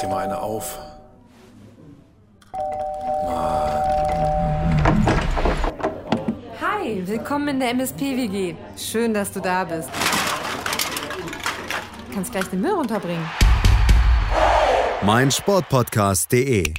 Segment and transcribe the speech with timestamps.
[0.00, 0.78] dir mal eine auf.
[6.60, 8.54] Hi, willkommen in der MSP-WG.
[8.76, 9.90] Schön, dass du da bist.
[12.08, 13.28] Du kannst gleich den Müll runterbringen.
[15.02, 16.74] mein Sportpodcast.de.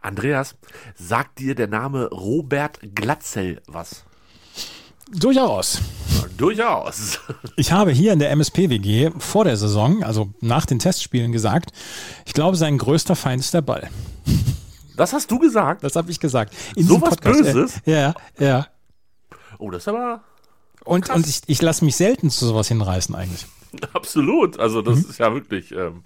[0.00, 0.56] Andreas,
[0.94, 4.04] sagt dir der Name Robert Glatzel was?
[5.10, 5.80] Durchaus.
[6.42, 7.20] Durchaus.
[7.56, 11.70] Ich habe hier in der MSP-WG vor der Saison, also nach den Testspielen gesagt,
[12.26, 13.88] ich glaube, sein größter Feind ist der Ball.
[14.96, 15.84] Das hast du gesagt?
[15.84, 16.52] Das habe ich gesagt.
[16.74, 17.42] In So was Podcast.
[17.42, 17.80] Böses?
[17.84, 18.66] Ja, ja.
[19.58, 20.22] Oh, das ist aber
[20.84, 23.46] Und, und ich, ich lasse mich selten zu sowas hinreißen eigentlich.
[23.92, 24.58] absolut.
[24.58, 26.02] Also das ist ja wirklich, ähm,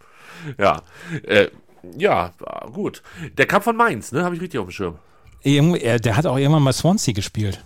[0.58, 0.82] ja,
[1.22, 1.48] äh,
[1.96, 2.32] ja,
[2.74, 3.02] gut.
[3.38, 4.22] Der kam von Mainz, ne?
[4.24, 4.96] Habe ich richtig auf dem Schirm.
[5.42, 7.64] Er- Der hat auch irgendwann mal Swansea gespielt.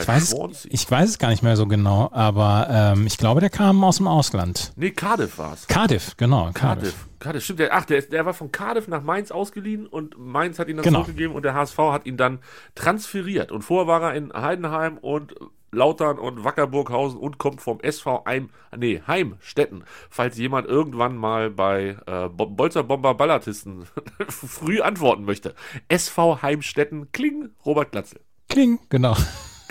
[0.00, 0.70] Ich weiß, es, Swansea.
[0.72, 3.98] ich weiß es gar nicht mehr so genau, aber ähm, ich glaube, der kam aus
[3.98, 4.72] dem Ausland.
[4.76, 5.66] Nee, Cardiff war's.
[5.66, 6.50] Cardiff, genau.
[6.54, 6.54] Cardiff.
[6.94, 7.08] Cardiff.
[7.18, 7.58] Cardiff, stimmt.
[7.60, 10.76] Der, ach, der, ist- der war von Cardiff nach Mainz ausgeliehen und Mainz hat ihn
[10.76, 11.00] dann Genau.
[11.02, 12.40] zurückgegeben und der HSV hat ihn dann
[12.74, 13.52] transferiert.
[13.52, 15.34] Und vorher war er in Heidenheim und
[15.74, 19.84] Lautern und Wackerburghausen und kommt vom SV Heim, nee, Heimstetten.
[20.10, 23.86] Falls jemand irgendwann mal bei äh, Bo- Bolzer Bomber Ballatisten
[24.28, 25.54] früh antworten möchte.
[25.88, 28.20] SV Heimstetten, Kling, Robert Glatzel.
[28.50, 29.16] Kling, genau.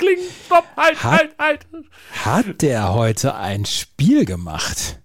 [0.02, 1.68] Kling, stopp, halt, Hat- halt, halt.
[2.26, 5.00] Hat der heute ein Spiel gemacht?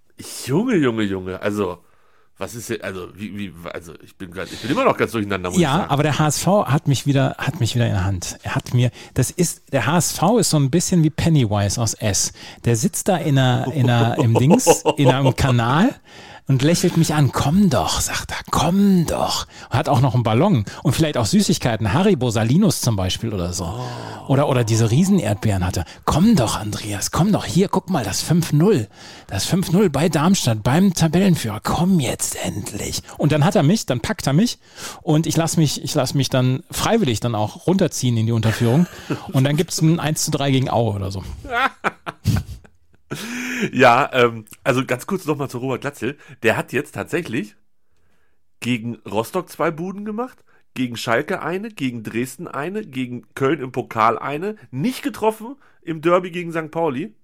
[0.47, 1.41] Junge, Junge, Junge.
[1.42, 1.78] Also,
[2.39, 5.12] was ist denn, also, wie, wie, also, ich bin grad, ich bin immer noch ganz
[5.12, 5.91] durcheinander, muss ich Ja, sagen.
[5.91, 8.39] aber der HSV hat mich wieder, hat mich wieder in der Hand.
[8.42, 12.33] Er hat mir, das ist, der HSV ist so ein bisschen wie Pennywise aus S.
[12.64, 15.94] Der sitzt da in einer, in einer, im Dings, in einem Kanal
[16.48, 17.33] und lächelt mich an.
[17.33, 19.47] Komm doch, sagt er, komm doch.
[19.70, 21.92] Und hat auch noch einen Ballon und vielleicht auch Süßigkeiten.
[21.92, 23.80] Haribo Salinus zum Beispiel oder so.
[24.28, 25.84] Oder, oder diese Riesenerdbeeren hatte.
[26.05, 27.44] Komm doch, Andreas, komm doch.
[27.44, 28.89] Hier, guck mal, das 5-0.
[29.28, 31.61] Das 5-0 bei Darmstadt, beim Tabellenführer.
[31.62, 33.02] Komm jetzt endlich.
[33.18, 34.58] Und dann hat er mich, dann packt er mich
[35.02, 38.86] und ich lasse mich, ich lass mich dann freiwillig dann auch runterziehen in die Unterführung.
[39.33, 41.23] Und dann gibt's ein 1 zu 3 gegen Aue oder so.
[43.72, 46.18] Ja, ähm, also ganz kurz nochmal zu Robert Glatzel.
[46.42, 47.56] Der hat jetzt tatsächlich
[48.60, 50.44] gegen Rostock zwei Buden gemacht,
[50.74, 56.30] gegen Schalke eine, gegen Dresden eine, gegen Köln im Pokal eine, nicht getroffen im Derby
[56.30, 56.70] gegen St.
[56.70, 57.14] Pauli.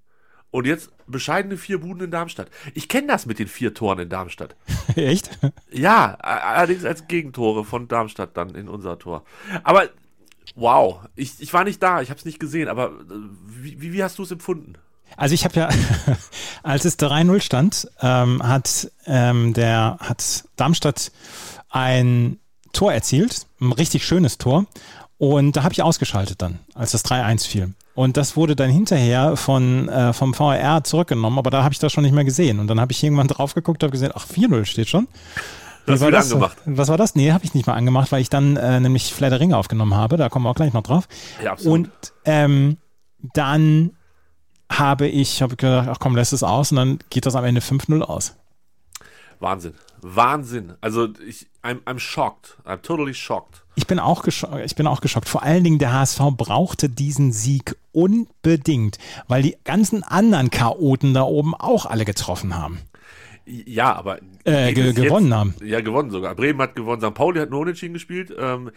[0.51, 2.51] Und jetzt bescheidene vier Buden in Darmstadt.
[2.75, 4.55] Ich kenne das mit den vier Toren in Darmstadt.
[4.97, 5.31] Echt?
[5.71, 9.25] Ja, allerdings als Gegentore von Darmstadt dann in unser Tor.
[9.65, 9.89] Aber
[10.55, 13.15] wow, ich, ich war nicht da, ich habe es nicht gesehen, aber äh,
[13.47, 14.75] wie, wie hast du es empfunden?
[15.17, 15.69] Also ich habe ja,
[16.63, 21.13] als es 3-0 stand, ähm, hat ähm, der hat Darmstadt
[21.71, 22.39] ein
[22.73, 24.67] Tor erzielt, ein richtig schönes Tor.
[25.19, 27.75] Und da habe ich ausgeschaltet dann, als das 3-1 fiel.
[27.95, 31.93] Und das wurde dann hinterher von, äh, vom VRR zurückgenommen, aber da habe ich das
[31.93, 32.59] schon nicht mehr gesehen.
[32.59, 35.09] Und dann habe ich irgendwann drauf geguckt, habe gesehen, ach, 4-0 steht schon.
[35.87, 36.33] Hast war wieder das?
[36.33, 36.57] angemacht.
[36.65, 37.15] Was war das?
[37.15, 40.17] Nee, habe ich nicht mal angemacht, weil ich dann äh, nämlich Ringe aufgenommen habe.
[40.17, 41.09] Da kommen wir auch gleich noch drauf.
[41.43, 41.73] Ja, absolut.
[41.75, 41.91] Und
[42.25, 42.77] ähm,
[43.35, 43.91] dann
[44.79, 47.61] habe ich hab gedacht, ach komm, lässt es aus und dann geht das am Ende
[47.61, 48.37] 5-0 aus.
[49.41, 49.75] Wahnsinn.
[50.03, 50.75] Wahnsinn.
[50.81, 52.57] Also ich, I'm, I'm shocked.
[52.65, 53.63] I'm totally shocked.
[53.75, 55.29] Ich bin auch geschockt, ich bin auch geschockt.
[55.29, 61.23] Vor allen Dingen der HSV brauchte diesen Sieg unbedingt, weil die ganzen anderen Chaoten da
[61.23, 62.81] oben auch alle getroffen haben.
[63.45, 65.55] Ja, aber Äh, ge gewonnen jetzt, haben.
[65.65, 66.35] Ja, gewonnen sogar.
[66.37, 67.15] Bremen hat gewonnen, St.
[67.15, 68.33] Pauli hat nur unentschieden gespielt.
[68.39, 68.71] Ähm,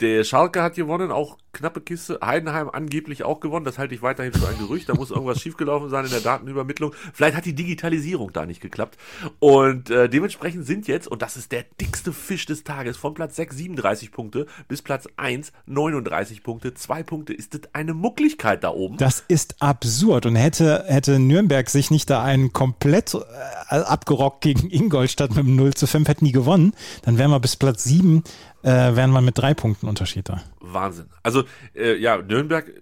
[0.00, 2.18] der Schalke hat gewonnen, auch knappe Kiste.
[2.22, 3.64] Heidenheim angeblich auch gewonnen.
[3.64, 4.88] Das halte ich weiterhin für ein Gerücht.
[4.88, 6.92] Da muss irgendwas schiefgelaufen sein in der Datenübermittlung.
[7.12, 8.98] Vielleicht hat die Digitalisierung da nicht geklappt.
[9.38, 13.36] Und äh, dementsprechend sind jetzt, und das ist der dickste Fisch des Tages, von Platz
[13.36, 16.74] 6 37 Punkte bis Platz 1 39 Punkte.
[16.74, 18.96] Zwei Punkte ist das eine Mucklichkeit da oben.
[18.96, 20.26] Das ist absurd.
[20.26, 25.56] Und hätte, hätte Nürnberg sich nicht da einen komplett äh, abgerockt gegen Ingolstadt mit dem
[25.56, 28.24] 0 zu 5, hätten die gewonnen, dann wären wir bis Platz 7,
[28.64, 30.42] äh, wären wir mit drei Punkten Unterschied da.
[30.60, 31.06] Wahnsinn.
[31.22, 31.44] Also,
[31.74, 32.72] äh, ja, Nürnberg,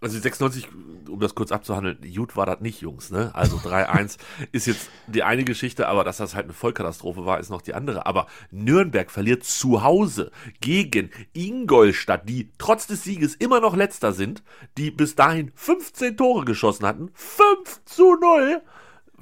[0.00, 0.68] also die 96,
[1.08, 3.30] um das kurz abzuhandeln, gut war das nicht, Jungs, ne?
[3.34, 4.18] Also 3-1
[4.52, 7.74] ist jetzt die eine Geschichte, aber dass das halt eine Vollkatastrophe war, ist noch die
[7.74, 8.06] andere.
[8.06, 14.42] Aber Nürnberg verliert zu Hause gegen Ingolstadt, die trotz des Sieges immer noch letzter sind,
[14.76, 17.10] die bis dahin 15 Tore geschossen hatten.
[17.14, 18.62] 5 zu 0.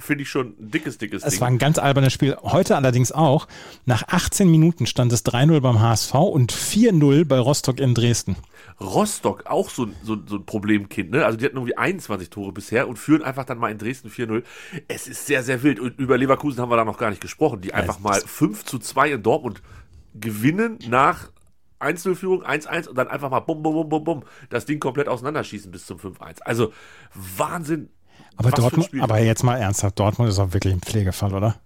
[0.02, 1.40] Finde ich schon ein dickes, dickes Es Ding.
[1.40, 2.36] war ein ganz albernes Spiel.
[2.42, 3.46] Heute allerdings auch.
[3.86, 8.36] Nach 18 Minuten stand es 3-0 beim HSV und 4-0 bei Rostock in Dresden.
[8.80, 11.24] Rostock auch so, ein- so, so ein Problemkind, ne?
[11.24, 14.42] Also die hatten irgendwie 21 Tore bisher und führen einfach dann mal in Dresden 4-0.
[14.88, 15.78] Es ist sehr, sehr wild.
[15.78, 18.78] Und über Leverkusen haben wir da noch gar nicht gesprochen, die einfach mal 5 zu
[18.80, 19.62] 2 in Dortmund
[20.14, 21.30] gewinnen nach
[21.80, 25.70] 1-0-Führung, 1-1 und dann einfach mal bum, bum, bum, bum, bum, das Ding komplett auseinanderschießen
[25.70, 26.40] bis zum 5-1.
[26.42, 26.72] Also
[27.14, 27.88] Wahnsinn.
[28.36, 31.56] Aber Was Dortmund, aber jetzt mal ernsthaft, Dortmund ist auch wirklich ein Pflegefall, oder?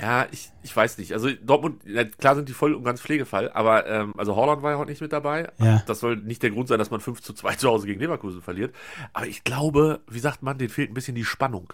[0.00, 1.12] Ja, ich, ich weiß nicht.
[1.12, 1.82] Also Dortmund,
[2.18, 5.00] klar sind die voll und ganz Pflegefall, aber ähm, also Holland war ja heute nicht
[5.00, 5.50] mit dabei.
[5.58, 5.82] Ja.
[5.86, 8.42] Das soll nicht der Grund sein, dass man 5 zu 2 zu Hause gegen Leverkusen
[8.42, 8.74] verliert.
[9.12, 11.72] Aber ich glaube, wie sagt man, denen fehlt ein bisschen die Spannung.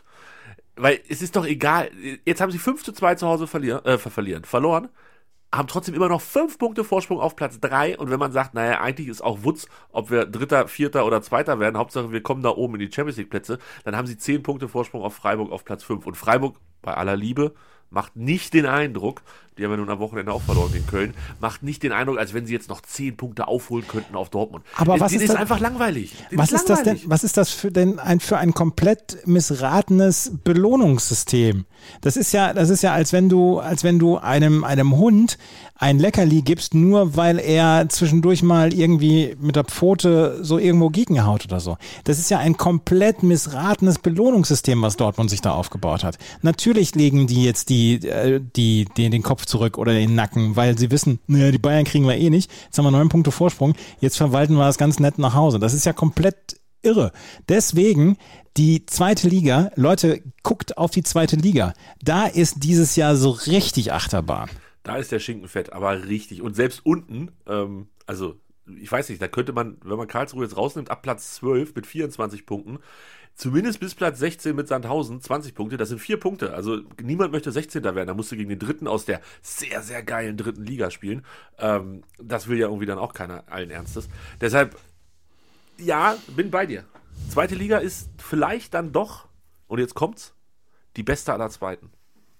[0.76, 1.90] Weil es ist doch egal,
[2.24, 4.88] jetzt haben sie 5 zu 2 zu Hause verlieren, äh, verlieren, verloren,
[5.56, 7.98] haben trotzdem immer noch 5 Punkte Vorsprung auf Platz 3.
[7.98, 11.58] Und wenn man sagt, naja, eigentlich ist auch Wutz, ob wir Dritter, Vierter oder Zweiter
[11.60, 14.42] werden, Hauptsache wir kommen da oben in die Champions League Plätze, dann haben sie 10
[14.42, 16.06] Punkte Vorsprung auf Freiburg auf Platz 5.
[16.06, 17.54] Und Freiburg, bei aller Liebe,
[17.90, 19.22] macht nicht den Eindruck,
[19.58, 22.34] die haben ja nun am Wochenende auch verloren in Köln, macht nicht den Eindruck, als
[22.34, 24.64] wenn sie jetzt noch zehn Punkte aufholen könnten auf Dortmund.
[24.76, 26.12] Aber Es- was ist ist das- einfach langweilig.
[26.32, 26.86] Was ist das denn?
[26.96, 27.04] langweilig.
[27.10, 31.64] Was ist das für denn ein für ein komplett missratenes Belohnungssystem?
[32.00, 35.36] Das ist ja, das ist ja, als wenn du, als wenn du einem einem Hund
[35.76, 41.44] ein Leckerli gibst, nur weil er zwischendurch mal irgendwie mit der Pfote so irgendwo gegenhaut
[41.44, 41.76] oder so.
[42.04, 46.16] Das ist ja ein komplett missratenes Belohnungssystem, was Dortmund sich da aufgebaut hat.
[46.42, 50.76] Natürlich legen die jetzt die, äh, die, den, den Kopf zurück oder den Nacken, weil
[50.78, 52.50] sie wissen, naja, die Bayern kriegen wir eh nicht.
[52.64, 53.74] Jetzt haben wir neun Punkte Vorsprung.
[54.00, 55.58] Jetzt verwalten wir das ganz nett nach Hause.
[55.58, 57.12] Das ist ja komplett irre.
[57.48, 58.16] Deswegen
[58.56, 61.74] die zweite Liga, Leute, guckt auf die zweite Liga.
[62.02, 64.50] Da ist dieses Jahr so richtig Achterbahn.
[64.82, 66.42] Da ist der Schinken fett, aber richtig.
[66.42, 68.36] Und selbst unten, ähm, also
[68.80, 71.86] ich weiß nicht, da könnte man, wenn man Karlsruhe jetzt rausnimmt, ab Platz 12 mit
[71.86, 72.78] 24 Punkten,
[73.34, 76.54] zumindest bis Platz 16 mit Sandhausen 20 Punkte, das sind vier Punkte.
[76.54, 77.82] Also niemand möchte 16.
[77.82, 81.24] werden, da musst du gegen den dritten aus der sehr, sehr geilen dritten Liga spielen.
[81.58, 84.08] Ähm, das will ja irgendwie dann auch keiner allen Ernstes.
[84.40, 84.76] Deshalb,
[85.78, 86.84] ja, bin bei dir.
[87.28, 89.26] Zweite Liga ist vielleicht dann doch,
[89.66, 90.34] und jetzt kommt's,
[90.96, 91.90] die beste aller Zweiten.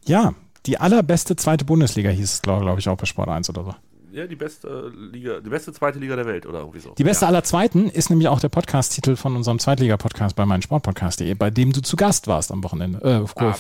[0.05, 0.35] Ja,
[0.67, 3.75] die allerbeste zweite Bundesliga hieß es, glaube glaub ich, auch bei Sport 1 oder so.
[4.15, 6.91] Ja, die beste äh, Liga, die beste zweite Liga der Welt oder irgendwie so.
[6.97, 7.29] Die beste ja.
[7.29, 11.83] aller Zweiten ist nämlich auch der Podcast-Titel von unserem Zweitliga-Podcast bei meinsportpodcast.de, bei dem du
[11.83, 13.01] zu Gast warst am Wochenende.
[13.03, 13.55] Äh, Ah.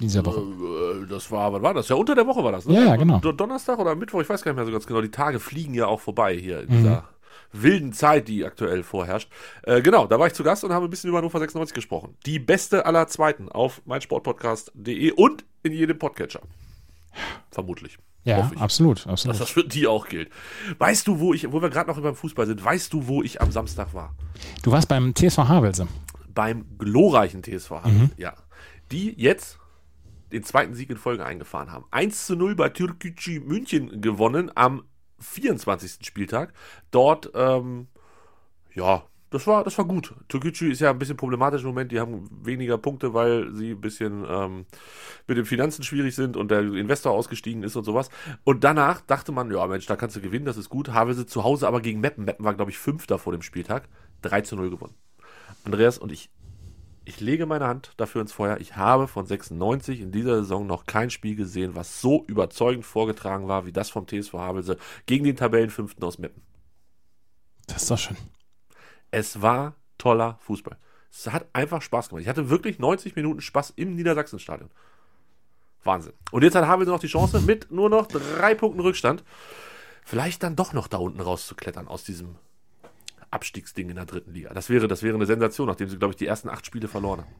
[0.00, 0.40] dieser Woche.
[0.40, 1.88] Äh, Das war, wann war das?
[1.90, 2.74] Ja, unter der Woche war das, ne?
[2.74, 3.18] Ja, ja, genau.
[3.18, 5.02] Do- Donnerstag oder Mittwoch, ich weiß gar nicht mehr so ganz genau.
[5.02, 6.78] Die Tage fliegen ja auch vorbei hier in Mhm.
[6.78, 7.04] dieser
[7.52, 9.28] wilden Zeit, die aktuell vorherrscht.
[9.64, 12.16] Äh, genau, da war ich zu Gast und habe ein bisschen über Hannover 96 gesprochen.
[12.24, 16.40] Die beste aller Zweiten auf meinsportpodcast.de und in jedem Podcatcher.
[17.50, 17.98] Vermutlich.
[18.24, 18.60] Ja, ich.
[18.60, 19.40] absolut, Dass absolut.
[19.40, 20.30] das für die auch gilt.
[20.78, 23.40] Weißt du, wo ich, wo wir gerade noch beim Fußball sind, weißt du, wo ich
[23.42, 24.14] am Samstag war?
[24.62, 25.88] Du warst beim TSV Havelse.
[26.32, 28.10] beim glorreichen TSV Halle, Mhm.
[28.16, 28.34] ja,
[28.92, 29.58] die jetzt
[30.30, 31.84] den zweiten Sieg in Folge eingefahren haben.
[31.90, 34.84] 1 zu 0 bei Türkgücü München gewonnen am
[35.18, 36.06] 24.
[36.06, 36.52] Spieltag.
[36.90, 37.88] Dort, ähm,
[38.74, 39.02] ja,
[39.32, 40.14] das war, das war gut.
[40.28, 41.90] Türkgücü ist ja ein bisschen problematisch im Moment.
[41.90, 44.66] Die haben weniger Punkte, weil sie ein bisschen ähm,
[45.26, 48.10] mit den Finanzen schwierig sind und der Investor ausgestiegen ist und sowas.
[48.44, 50.90] Und danach dachte man, ja Mensch, da kannst du gewinnen, das ist gut.
[50.90, 52.24] Havelse zu Hause aber gegen Meppen.
[52.24, 53.88] Meppen war, glaube ich, Fünfter vor dem Spieltag.
[54.20, 54.94] 3 zu 0 gewonnen.
[55.64, 56.30] Andreas und ich,
[57.04, 58.58] ich lege meine Hand dafür ins Feuer.
[58.58, 63.48] Ich habe von 96 in dieser Saison noch kein Spiel gesehen, was so überzeugend vorgetragen
[63.48, 64.76] war wie das vom TSV Havelse
[65.06, 66.42] gegen den Tabellenfünften aus Meppen.
[67.66, 68.16] Das ist doch schön.
[69.12, 70.76] Es war toller Fußball.
[71.12, 72.22] Es hat einfach Spaß gemacht.
[72.22, 74.70] Ich hatte wirklich 90 Minuten Spaß im Niedersachsenstadion.
[75.84, 76.14] Wahnsinn.
[76.32, 79.22] Und jetzt hat Havelse noch die Chance, mit nur noch drei Punkten Rückstand,
[80.04, 82.36] vielleicht dann doch noch da unten rauszuklettern aus diesem
[83.30, 84.52] Abstiegsding in der dritten Liga.
[84.54, 87.20] Das wäre, das wäre eine Sensation, nachdem sie, glaube ich, die ersten acht Spiele verloren
[87.20, 87.34] haben.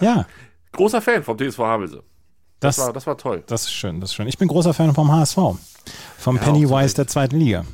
[0.00, 0.26] Ja,
[0.72, 2.02] Großer Fan vom TSV Havelse.
[2.62, 3.42] Das, das, war, das war toll.
[3.46, 4.28] das ist schön, das ist schön.
[4.28, 5.36] Ich bin großer Fan vom HSV.
[6.18, 7.64] Vom Ja, Pennywise der zweiten Liga.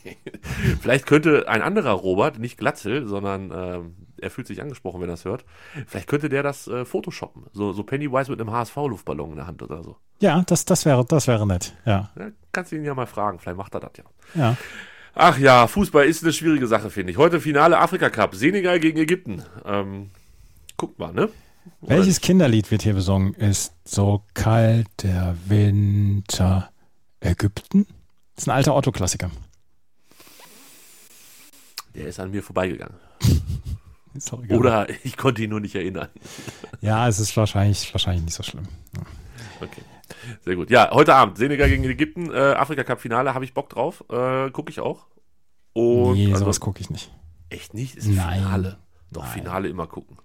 [0.80, 5.14] Vielleicht könnte ein anderer Robert, nicht Glatzel, sondern ähm, er fühlt sich angesprochen, wenn er
[5.14, 5.44] das hört,
[5.86, 7.44] vielleicht könnte der das äh, photoshoppen.
[7.52, 9.96] So, so Pennywise mit einem HSV-Luftballon in der Hand oder so.
[10.20, 11.74] Ja, das, das, wäre, das wäre nett.
[11.84, 14.04] Ja, Ja, kannst du ihn ja mal fragen, vielleicht macht er das ja.
[14.34, 14.56] ja.
[15.14, 17.18] Ach ja, Fußball ist eine schwierige Sache, finde ich.
[17.18, 19.42] Heute Finale Afrika Cup, Senegal gegen Ägypten.
[19.64, 20.10] Ähm,
[20.76, 21.28] guckt mal, ne?
[21.80, 23.34] Welches Kinderlied wird hier besungen?
[23.34, 26.70] Ist so kalt der Winter
[27.20, 27.86] Ägypten?
[28.34, 29.30] Das ist ein alter Otto-Klassiker.
[31.94, 32.96] Der ist an mir vorbeigegangen.
[34.14, 34.58] Egal.
[34.58, 36.08] Oder ich konnte ihn nur nicht erinnern.
[36.80, 38.66] Ja, es ist wahrscheinlich, wahrscheinlich nicht so schlimm.
[39.60, 39.82] Okay.
[40.44, 40.68] Sehr gut.
[40.68, 44.02] Ja, heute Abend Senegal gegen Ägypten, äh, Afrika Cup Finale, habe ich Bock drauf.
[44.10, 45.06] Äh, Gucke ich auch.
[45.74, 47.12] Und nee, also, sowas gucke ich nicht.
[47.50, 47.94] echt nicht?
[47.94, 48.42] Ist ein Nein.
[48.42, 48.78] Finale.
[49.12, 49.32] Doch, Nein.
[49.32, 50.18] Finale immer gucken.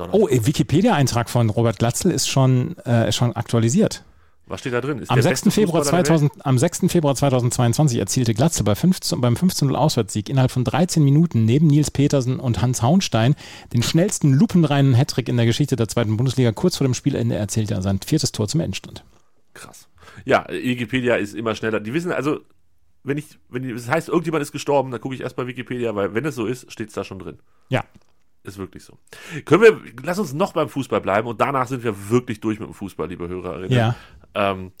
[0.00, 0.20] Donnerstag.
[0.20, 4.04] Oh, Wikipedia-Eintrag von Robert Glatzel ist schon, äh, schon aktualisiert.
[4.48, 4.98] Was steht da drin?
[4.98, 5.44] Ist Am der 6.
[5.44, 6.20] beste Februar, Fußballer der Welt?
[6.20, 6.88] 2000, am 6.
[6.88, 12.40] Februar 2022 erzielte Glatzel bei 15, beim 15-0-Auswärtssieg innerhalb von 13 Minuten neben Nils Petersen
[12.40, 13.34] und Hans Hauenstein
[13.74, 16.52] den schnellsten lupenreinen Hattrick in der Geschichte der zweiten Bundesliga.
[16.52, 19.04] Kurz vor dem Spielende erzielte er sein viertes Tor zum Endstand.
[19.52, 19.86] Krass.
[20.24, 21.80] Ja, Wikipedia ist immer schneller.
[21.80, 22.40] Die wissen also,
[23.04, 26.14] wenn ich, wenn das heißt, irgendjemand ist gestorben, dann gucke ich erst bei Wikipedia, weil
[26.14, 27.38] wenn es so ist, steht es da schon drin.
[27.68, 27.84] Ja,
[28.44, 28.96] Ist wirklich so.
[29.44, 32.68] Können wir, lass uns noch beim Fußball bleiben und danach sind wir wirklich durch mit
[32.68, 33.70] dem Fußball, liebe Hörerinnen.
[33.72, 33.94] Ja.
[34.34, 34.72] Ähm,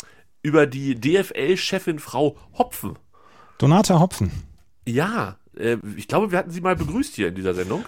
[0.42, 2.98] über die DFL-Chefin Frau Hopfen.
[3.58, 4.30] Donata Hopfen,
[4.86, 7.84] Ja, äh, ich glaube, wir hatten sie mal begrüßt hier in dieser Sendung.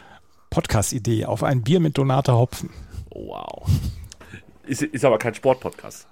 [0.50, 2.70] Podcast-Idee auf ein Bier mit Donata Hopfen.
[3.10, 3.68] Wow.
[4.64, 6.06] Ist, ist aber kein Sportpodcast.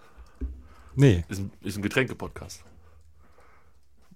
[0.95, 2.63] Nee, Ist ein, ist ein Getränke-Podcast.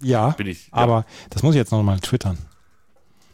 [0.01, 0.73] ja, Bin ich, ja.
[0.75, 2.39] aber das muss ich jetzt noch mal twittern.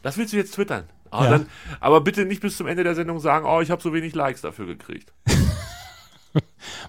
[0.02, 0.84] Das willst du jetzt twittern.
[1.10, 1.30] Ah, Ja.
[1.30, 1.46] dann,
[1.80, 4.40] aber bitte nicht bis zum Ende der Sendung sagen, oh, ich habe so wenig Likes
[4.40, 5.12] dafür gekriegt.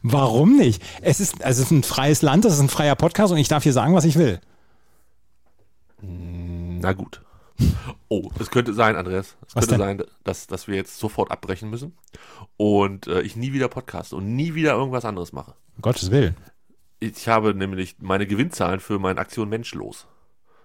[0.04, 0.82] Warum nicht?
[1.02, 3.48] Es ist, also es ist ein freies Land, es ist ein freier Podcast und ich
[3.48, 4.40] darf hier sagen, was ich will.
[6.02, 7.22] Na gut.
[8.08, 9.36] Oh, es könnte sein, Andreas.
[9.48, 9.98] Es Was könnte denn?
[10.00, 11.94] sein, dass, dass wir jetzt sofort abbrechen müssen
[12.58, 15.54] und äh, ich nie wieder Podcast und nie wieder irgendwas anderes mache.
[15.76, 16.36] Um Gottes Willen.
[17.02, 20.08] Ich habe nämlich meine Gewinnzahlen für meine Aktion Mensch los.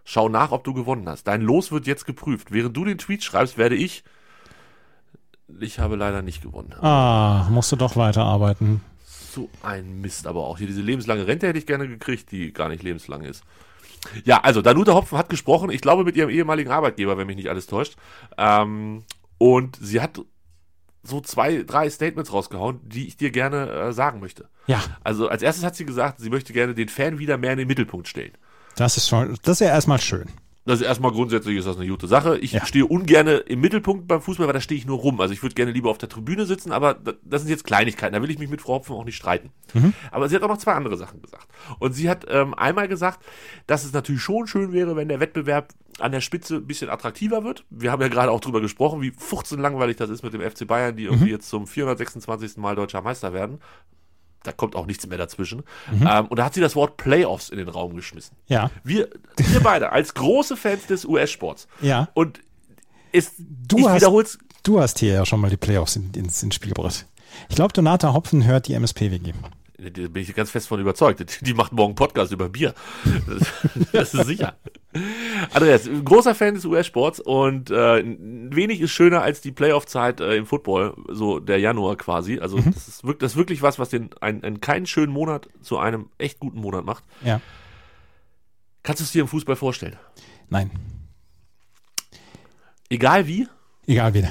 [0.05, 1.25] Schau nach, ob du gewonnen hast.
[1.25, 2.53] Dein Los wird jetzt geprüft.
[2.53, 4.05] Während du den Tweet schreibst, werde ich.
[5.61, 6.75] Ich habe leider nicht gewonnen.
[6.81, 8.81] Ah, musst du doch weiterarbeiten.
[9.05, 12.69] So ein Mist, aber auch hier diese lebenslange Rente hätte ich gerne gekriegt, die gar
[12.69, 13.43] nicht lebenslang ist.
[14.25, 17.49] Ja, also Danuta Hopfen hat gesprochen, ich glaube mit ihrem ehemaligen Arbeitgeber, wenn mich nicht
[17.49, 17.97] alles täuscht.
[18.37, 19.05] Ähm,
[19.39, 20.21] und sie hat
[21.03, 24.49] so zwei, drei Statements rausgehauen, die ich dir gerne äh, sagen möchte.
[24.67, 27.59] Ja, Also als erstes hat sie gesagt, sie möchte gerne den Fan wieder mehr in
[27.59, 28.33] den Mittelpunkt stellen.
[28.77, 30.27] Das ist schon, das ist ja erstmal schön.
[30.67, 32.39] Das ist erstmal grundsätzlich ist das eine gute Sache.
[32.39, 32.65] Ich Ja.
[32.65, 35.21] stehe ungerne im Mittelpunkt beim Fußball, weil da stehe ich nur rum.
[35.21, 38.15] Also ich würde gerne lieber auf der Tribüne sitzen, aber da- das sind jetzt Kleinigkeiten.
[38.15, 39.51] Da will ich mich mit Frau Hopfen auch nicht streiten.
[40.11, 41.49] Aber sie hat auch noch zwei andere Sachen gesagt.
[41.81, 43.23] Und sie hat ähm, einmal gesagt,
[43.67, 47.45] dass es natürlich schon schön wäre, wenn der Wettbewerb an der Spitze ein bisschen attraktiver
[47.45, 47.67] wird.
[47.69, 50.67] Wir haben ja gerade auch drüber gesprochen, wie 15 langweilig das ist mit dem FC
[50.67, 52.57] Bayern, die irgendwie jetzt zum 426.
[52.57, 53.59] Mal deutscher Meister werden.
[54.45, 55.63] Da kommt auch nichts mehr dazwischen.
[55.91, 58.37] Ähm, und da hat sie das Wort Playoffs in den Raum geschmissen.
[58.47, 61.67] Ja, Wir, wir beide als große Fans des US-Sports.
[61.81, 62.09] ja.
[62.15, 62.41] Und
[63.11, 66.73] ist, Du hast- Du hast hier ja schon mal die Playoffs in, ins, ins Spiel
[66.73, 67.07] gebracht.
[67.49, 69.33] Ich glaube, Donata Hopfen hört die MSPWG.
[69.79, 71.41] Da bin ich ganz fest von überzeugt.
[71.47, 72.75] Die, macht morgen einen Podcast über Bier.
[73.27, 73.53] Das,
[73.93, 74.57] das ist sicher.
[75.53, 80.47] Andreas, großer Fan des US-Sports und äh, wenig ist schöner als die Playoff-Zeit äh, im
[80.47, 82.39] Football, so der Januar quasi.
[82.39, 85.49] Also das, ist wirklich, das ist wirklich was, was den einen, einen keinen schönen Monat
[85.63, 87.05] zu einem echt guten Monat macht.
[87.25, 87.41] Ja.
[88.83, 89.97] Kannst du es dir im Fußball vorstellen?
[90.49, 90.71] Nein,
[92.95, 93.49] Egal wie?
[93.87, 94.29] egal wieder.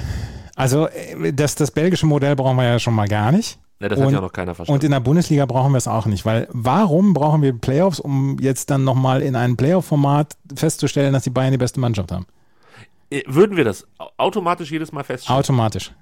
[0.56, 3.58] Also äh, das, das belgische Modell brauchen wir ja schon mal gar nicht.
[3.84, 4.78] Ja, das hat Und- ja noch keiner verstanden.
[4.78, 8.38] Und in der Bundesliga brauchen wir es auch nicht, weil warum brauchen wir Playoffs, um
[8.40, 12.26] jetzt dann nochmal in einem Playoff-Format festzustellen, dass die Bayern die beste Mannschaft haben?
[13.10, 15.38] Äh, Würden wir das au- automatisch jedes Mal feststellen?
[15.38, 15.92] Automatisch.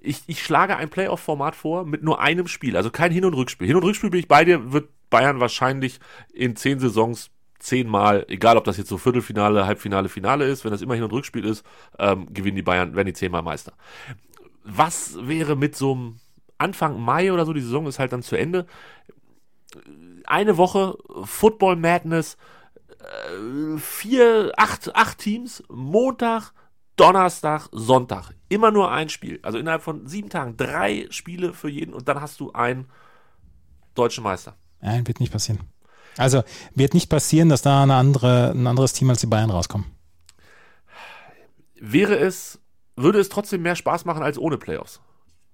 [0.00, 3.66] Ich, ich schlage ein Playoff-Format vor mit nur einem Spiel, also kein Hin- und Rückspiel.
[3.66, 6.00] Hin- und Rückspiel bin ich bei dir, wird Bayern wahrscheinlich
[6.32, 10.80] in zehn Saisons zehnmal, egal ob das jetzt so Viertelfinale, Halbfinale, Finale ist, wenn das
[10.80, 11.62] immer Hin- und Rückspiel ist,
[11.98, 13.72] ähm, gewinnen die Bayern, werden die zehnmal Meister.
[14.64, 16.20] Was wäre mit so einem
[16.58, 18.66] Anfang Mai oder so, die Saison ist halt dann zu Ende,
[20.26, 22.36] eine Woche Football Madness,
[22.98, 26.52] äh, vier, acht, acht Teams, Montag,
[26.96, 28.32] Donnerstag, Sonntag.
[28.48, 29.38] Immer nur ein Spiel.
[29.42, 32.90] Also innerhalb von sieben Tagen drei Spiele für jeden und dann hast du einen
[33.94, 34.56] deutschen Meister.
[34.80, 35.60] Nein, wird nicht passieren.
[36.16, 36.42] Also
[36.74, 39.86] wird nicht passieren, dass da eine andere, ein anderes Team als die Bayern rauskommen.
[41.80, 42.60] Wäre es,
[42.96, 45.00] würde es trotzdem mehr Spaß machen als ohne Playoffs?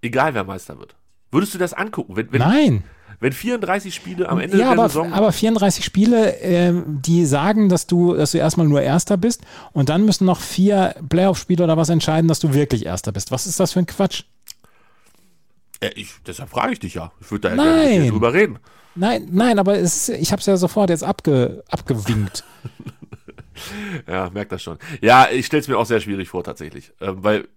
[0.04, 0.94] Egal wer Meister wird.
[1.30, 2.14] Würdest du das angucken?
[2.14, 2.84] Wenn, wenn, Nein.
[3.20, 5.14] wenn 34 Spiele am Ende ja, der aber, Saison.
[5.14, 9.40] aber 34 Spiele, ähm, die sagen, dass du, dass du erstmal nur Erster bist
[9.73, 13.30] und dann müssen noch vier Playoff-Spiele oder was entscheiden, dass du wirklich Erster bist.
[13.30, 14.25] Was ist das für ein Quatsch?
[15.80, 17.11] Äh, ich, deshalb frage ich dich ja.
[17.23, 17.66] Ich würde da ja Nein.
[17.66, 18.58] gerne mit dir drüber reden.
[18.94, 22.44] Nein, nein, aber es, ich habe es ja sofort jetzt abge, abgewinkt.
[24.08, 24.78] Ja, merkt das schon.
[25.00, 26.92] Ja, ich stelle es mir auch sehr schwierig vor, tatsächlich.
[27.00, 27.49] Ähm, weil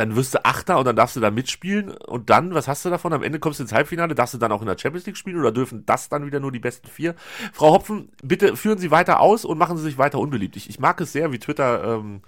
[0.00, 2.90] dann wirst du Achter und dann darfst du da mitspielen und dann, was hast du
[2.90, 3.12] davon?
[3.12, 5.38] Am Ende kommst du ins Halbfinale, darfst du dann auch in der Champions League spielen
[5.38, 7.14] oder dürfen das dann wieder nur die besten vier?
[7.52, 10.56] Frau Hopfen, bitte führen Sie weiter aus und machen Sie sich weiter unbeliebt.
[10.56, 12.22] Ich, ich mag es sehr, wie Twitter ähm,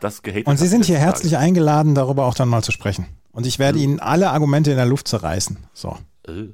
[0.00, 3.06] das gehatet Und Sie hat sind hier herzlich eingeladen, darüber auch dann mal zu sprechen.
[3.30, 5.58] Und ich werde Ihnen alle Argumente in der Luft zerreißen.
[5.74, 5.98] So.
[6.26, 6.48] Äh.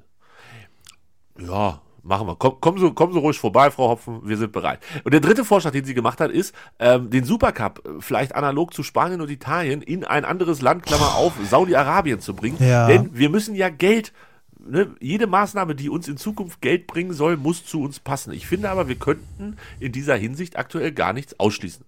[1.38, 2.36] Ja, machen wir.
[2.36, 4.80] Komm, kommen, Sie, kommen Sie ruhig vorbei, Frau Hopfen, wir sind bereit.
[5.04, 8.74] Und der dritte Vorschlag, den sie gemacht hat, ist, ähm, den Supercup äh, vielleicht analog
[8.74, 12.56] zu Spanien und Italien in ein anderes Land, Klammer auf, Saudi-Arabien zu bringen.
[12.60, 12.86] Ja.
[12.86, 14.12] Denn wir müssen ja Geld,
[14.58, 18.32] ne, jede Maßnahme, die uns in Zukunft Geld bringen soll, muss zu uns passen.
[18.32, 21.84] Ich finde aber, wir könnten in dieser Hinsicht aktuell gar nichts ausschließen.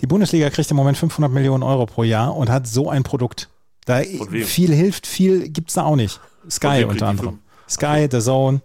[0.00, 3.48] Die Bundesliga kriegt im Moment 500 Millionen Euro pro Jahr und hat so ein Produkt.
[3.86, 6.20] Da viel hilft, viel gibt's da auch nicht.
[6.50, 7.38] Sky unter anderem.
[7.68, 8.62] Sky, The Zone.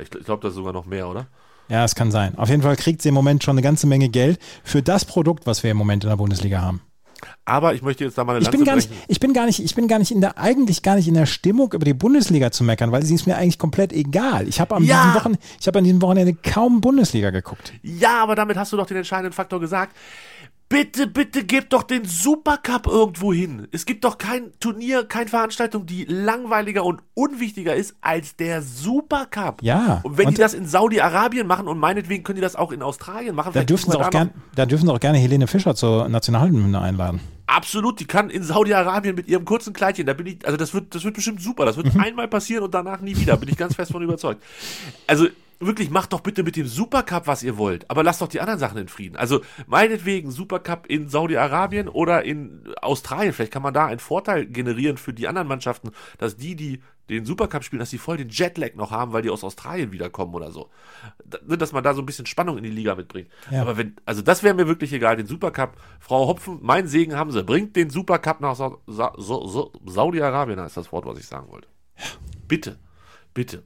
[0.00, 1.26] Ich, glaube, das ist sogar noch mehr, oder?
[1.68, 2.36] Ja, es kann sein.
[2.38, 5.46] Auf jeden Fall kriegt sie im Moment schon eine ganze Menge Geld für das Produkt,
[5.46, 6.80] was wir im Moment in der Bundesliga haben.
[7.44, 9.46] Aber ich möchte jetzt da mal eine Ich bin Lanze gar nicht, ich bin gar
[9.46, 11.94] nicht, ich bin gar nicht in der, eigentlich gar nicht in der Stimmung über die
[11.94, 14.46] Bundesliga zu meckern, weil sie ist mir eigentlich komplett egal.
[14.48, 15.02] Ich habe am Ja.
[15.02, 17.72] diesem Wochen, ich habe an diesem Wochenende kaum Bundesliga geguckt.
[17.82, 19.96] Ja, aber damit hast du doch den entscheidenden Faktor gesagt.
[20.70, 23.68] Bitte, bitte gebt doch den Supercup irgendwo hin.
[23.72, 29.62] Es gibt doch kein Turnier, keine Veranstaltung, die langweiliger und unwichtiger ist als der Supercup.
[29.62, 32.70] Ja, Und wenn und- die das in Saudi-Arabien machen und meinetwegen können die das auch
[32.70, 33.52] in Australien machen.
[33.54, 37.20] Da dürfen sie auch gern, da dürfen sie auch gerne Helene Fischer zur Nationalhymne einladen.
[37.46, 40.94] Absolut, die kann in Saudi-Arabien mit ihrem kurzen Kleidchen, da bin ich, also das wird,
[40.94, 41.64] das wird bestimmt super.
[41.64, 44.42] Das wird einmal passieren und danach nie wieder, bin ich ganz fest von überzeugt.
[45.06, 45.28] Also
[45.60, 48.60] wirklich, macht doch bitte mit dem Supercup, was ihr wollt, aber lasst doch die anderen
[48.60, 49.16] Sachen in Frieden.
[49.16, 54.96] Also meinetwegen Supercup in Saudi-Arabien oder in Australien, vielleicht kann man da einen Vorteil generieren
[54.96, 58.74] für die anderen Mannschaften, dass die, die den Supercup spielen, dass die voll den Jetlag
[58.74, 60.68] noch haben, weil die aus Australien wiederkommen oder so.
[61.24, 63.28] Da- Dass man da so ein bisschen Spannung in die Liga mitbringt.
[63.50, 63.62] Ja.
[63.62, 65.72] Aber wenn, also das wäre mir wirklich egal, den Supercup.
[66.00, 67.42] Frau Hopfen, mein Segen haben sie.
[67.42, 71.48] Bringt den Supercup nach Sa Sa Sa Sa Saudi-Arabien, heißt das Wort, was ich sagen
[71.50, 71.68] wollte.
[72.46, 72.78] Bitte,
[73.32, 73.62] bitte.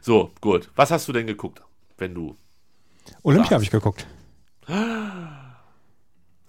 [0.00, 0.70] So, gut.
[0.76, 1.60] Was hast du denn geguckt,
[1.98, 2.36] wenn du.
[3.22, 4.06] Olympia habe ich geguckt.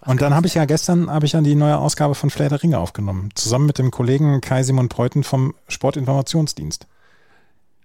[0.01, 2.61] Und dann habe ich ja gestern habe ich ja die neue Ausgabe von Flair der
[2.61, 6.85] Ringe aufgenommen, zusammen mit dem Kollegen Kai Simon Preuten vom Sportinformationsdienst.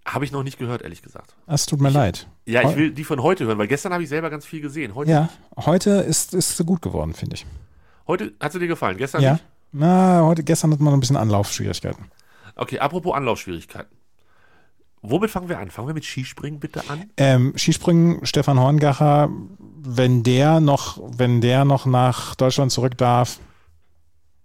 [0.05, 1.35] Habe ich noch nicht gehört, ehrlich gesagt.
[1.47, 2.27] Es tut mir leid.
[2.47, 4.95] Ja, ich will die von heute hören, weil gestern habe ich selber ganz viel gesehen.
[4.95, 7.47] Heute, Ja, heute ist ist sie gut geworden, finde ich.
[8.07, 9.33] heute hat sie dir gefallen, gestern Ja.
[9.35, 9.45] nicht?
[9.73, 12.07] Na, heute gestern hat man ein bisschen Anlaufschwierigkeiten.
[12.57, 13.97] Okay, apropos Anlaufschwierigkeiten.
[15.03, 15.71] Womit fangen wir an?
[15.71, 17.11] Fangen wir mit Skispringen bitte an?
[17.17, 19.31] Ähm, Skispringen, Stefan Horngacher,
[19.83, 23.41] wenn der noch, wenn der noch nach Deutschland zurück darf,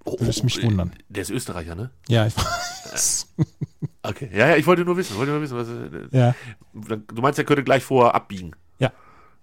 [0.08, 0.94] Oh, Würde es mich wundern.
[1.10, 1.90] Der ist Österreicher, ne?
[2.08, 2.36] ja, ich
[2.92, 3.34] weiß.
[4.04, 4.30] Okay.
[4.32, 6.36] Ja, ja, ich wollte nur wissen, wollte nur wissen, was, äh, ja.
[7.12, 8.52] Du meinst, er könnte gleich vorher abbiegen.
[8.78, 8.92] Ja.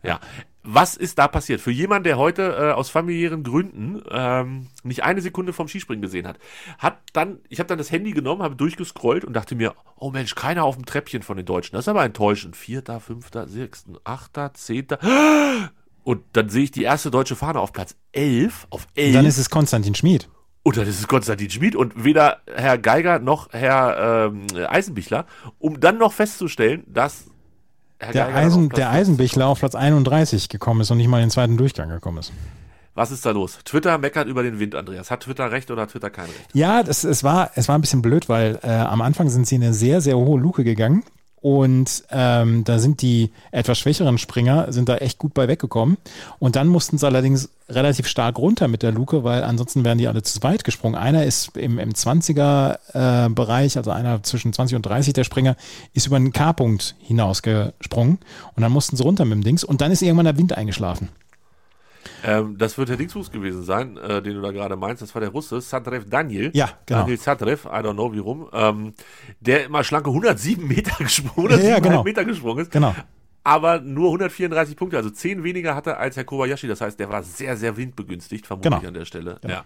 [0.05, 0.21] Ja.
[0.65, 1.61] Was ist da passiert?
[1.61, 6.27] Für jemanden, der heute äh, aus familiären Gründen ähm, nicht eine Sekunde vom Skispringen gesehen
[6.27, 6.39] hat,
[6.79, 10.37] hat dann, ich habe dann das Handy genommen, habe durchgescrollt und dachte mir, oh Mensch,
[10.37, 11.75] keiner auf dem Treppchen von den Deutschen.
[11.75, 12.55] Das ist aber enttäuschend.
[12.55, 14.99] Vierter, fünfter, sechster, achter, zehnter.
[16.05, 19.15] Und dann sehe ich die erste deutsche Fahne auf Platz 11, auf 11.
[19.15, 20.29] Dann ist es Konstantin Schmid.
[20.65, 25.27] Und dann ist es Konstantin Schmid und weder Herr Geiger noch Herr ähm, Eisenbichler,
[25.59, 27.32] um dann noch festzustellen, dass
[28.03, 31.19] Herr Der, Geiger Eisen, der 15 Eisenbichler auf Platz 31 gekommen ist und nicht mal
[31.19, 32.33] in den zweiten Durchgang gekommen ist.
[32.95, 33.59] Was ist da los?
[33.65, 35.11] Twitter meckert über den Wind, Andreas.
[35.11, 36.49] Hat Twitter recht oder hat Twitter kein Recht?
[36.53, 39.55] Ja, das, es, war, es war ein bisschen blöd, weil äh, am Anfang sind sie
[39.55, 41.03] in eine sehr, sehr hohe Luke gegangen.
[41.43, 45.99] Und ähm, da sind die etwas schwächeren Springer, sind da echt gut bei weggekommen.
[46.39, 50.07] Und dann mussten sie allerdings relativ stark runter mit der Luke, weil ansonsten wären die
[50.07, 50.95] alle zu weit gesprungen.
[50.95, 55.57] Einer ist im, im 20er-Bereich, also einer zwischen 20 und 30 der Springer,
[55.95, 58.19] ist über einen K-Punkt hinausgesprungen.
[58.55, 59.65] Und dann mussten sie runter mit dem Dings.
[59.65, 61.09] Und dann ist irgendwann der Wind eingeschlafen.
[62.25, 65.03] Ähm, das wird der Dingsfuß gewesen sein, äh, den du da gerade meinst.
[65.03, 66.51] Das war der Russe, Sadrev Daniel.
[66.55, 67.01] Ja, genau.
[67.01, 68.49] Daniel Sadrev, I don't know wie rum.
[68.53, 68.95] Ähm,
[69.41, 72.03] der immer schlanke 107 Meter gesprungen, 107 Ja, genau.
[72.05, 72.71] Meter gesprungen ist.
[72.71, 72.95] Genau.
[73.45, 76.69] Aber nur 134 Punkte, also 10 weniger hatte als Herr Kobayashi.
[76.69, 78.87] Das heißt, der war sehr, sehr windbegünstigt, vermutlich Genau.
[78.89, 79.39] an der Stelle.
[79.47, 79.65] Ja.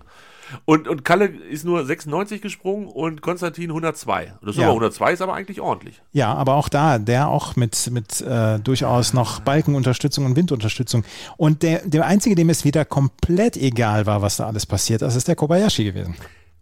[0.65, 4.33] Und, und Kalle ist nur 96 gesprungen und Konstantin 102.
[4.41, 4.65] Das ist Ja.
[4.69, 6.01] aber 102 ist aber eigentlich ordentlich.
[6.13, 11.05] Ja, aber auch da, der auch mit, mit äh, durchaus noch Balkenunterstützung und Windunterstützung.
[11.37, 15.17] Und der, der Einzige, dem es wieder komplett egal war, was da alles passiert, das
[15.17, 16.15] ist der Kobayashi gewesen.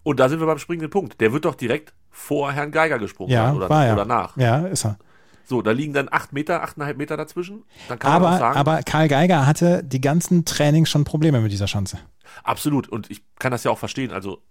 [0.02, 1.20] Und da sind wir beim springenden Punkt.
[1.20, 3.92] Der wird doch direkt vor Herrn Geiger gesprungen Ja, oder, war er.
[3.94, 4.36] oder nach.
[4.36, 4.98] Ja, ist er.
[5.46, 7.64] So, da liegen dann 8 Meter, 8,5 Meter dazwischen.
[7.88, 11.52] Dann kann man Aber, sagen, aber Karl Geiger hatte die ganzen Trainings schon Probleme mit
[11.52, 11.98] dieser Schanze.
[12.42, 12.88] absolut.
[12.88, 14.10] Und ich kann das ja auch verstehen.
[14.12, 14.42] Also,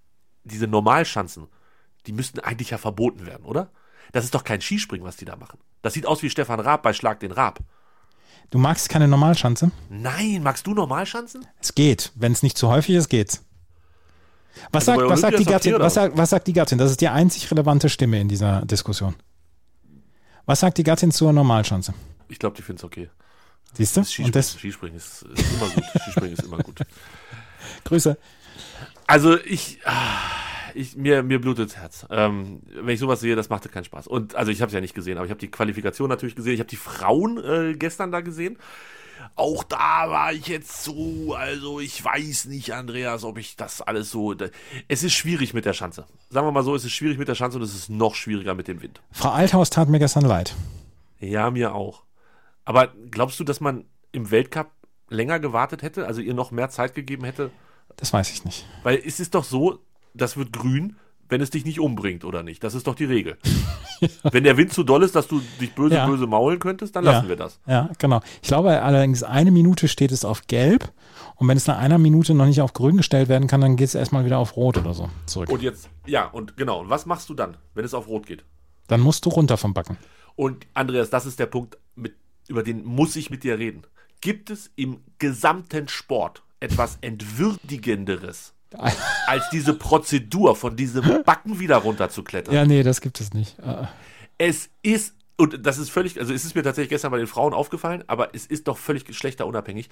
[0.44, 1.48] diese Normalschanzen,
[2.06, 3.70] die müssten eigentlich ja verboten werden, oder?
[4.12, 5.60] Das ist doch kein Skispringen, was die da machen.
[5.82, 7.60] Das sieht aus wie Stefan Raab bei Schlag den Raab.
[8.52, 9.72] Du magst keine Normalschanze?
[9.90, 11.48] Nein, magst du Normalschanzen?
[11.60, 12.12] Es geht.
[12.16, 13.44] Wenn es nicht zu häufig ist, geht's.
[14.72, 16.78] Was Also sagt, was, sagt die Gattin, was, sagt, was sagt die Gattin?
[16.78, 19.16] Das ist die einzig relevante Stimme in dieser Diskussion.
[20.46, 21.94] Was sagt die Gattin zur Normalschanze?
[22.28, 23.10] Ich glaube, die finden es okay.
[23.74, 24.04] Siehst du?
[24.04, 25.84] Skispringen, Und das, Skispringen ist, ist immer gut.
[26.02, 26.80] Skispringen ist immer gut.
[27.86, 28.18] Grüße.
[29.08, 30.20] Also ich, ah,
[30.76, 32.06] ich mir, mir blutet das Herz.
[32.10, 34.08] Ähm, wenn ich sowas sehe, das machte keinen Spaß.
[34.08, 36.54] Und also ich habe es ja nicht gesehen, aber ich habe die Qualifikation natürlich gesehen.
[36.54, 38.58] Ich habe die Frauen äh, gestern da gesehen.
[39.36, 44.12] Auch da war ich jetzt so, also ich weiß nicht, Andreas, ob ich das alles
[44.12, 44.36] so.
[44.88, 46.06] Es ist schwierig mit der Schanze.
[46.30, 48.54] Sagen wir mal so, es ist schwierig mit der Schanze und es ist noch schwieriger
[48.56, 49.02] mit dem Wind.
[49.12, 50.56] Frau Althaus tat mir gestern leid.
[51.19, 52.04] Ja, mir auch.
[52.65, 54.71] Aber glaubst du, dass man im Weltcup
[55.10, 57.52] länger gewartet hätte, also ihr noch mehr Zeit gegeben hätte?
[57.97, 58.65] Das weiß ich nicht.
[58.84, 59.80] Weil es ist doch so,
[60.13, 60.95] das wird grün.
[61.30, 62.64] Wenn es dich nicht umbringt oder nicht.
[62.64, 63.38] Das ist doch die Regel.
[64.32, 66.06] Wenn der Wind zu doll ist, dass du dich böse, Ja.
[66.06, 67.60] böse maulen könntest, dann lassen ja, wir das.
[67.66, 68.22] Ja, genau.
[68.42, 70.92] Ich glaube allerdings, eine Minute steht es auf Gelb
[71.36, 73.88] und wenn es nach einer Minute noch nicht auf Grün gestellt werden kann, dann geht
[73.88, 75.50] es erstmal wieder auf Rot oder so zurück.
[75.50, 76.82] Und jetzt, ja, und genau.
[76.82, 78.44] Und was machst du dann, wenn es auf Rot geht?
[78.88, 79.98] Dann musst du runter vom Backen.
[80.36, 82.16] Und Andreas, das ist der Punkt, mit,
[82.48, 83.84] über den muss ich mit dir reden.
[84.22, 88.53] Gibt es im gesamten Sport etwas Entwürdigenderes,
[89.28, 92.54] als diese Prozedur von diesem Backen wieder runterzuklettern?
[92.54, 93.58] Ja, nee, das gibt es nicht.
[93.60, 93.86] Äh,
[94.38, 97.54] Es ist, und das ist völlig, also es ist mir tatsächlich gestern bei den Frauen
[97.54, 99.90] aufgefallen, aber es ist doch völlig geschlechterunabhängig.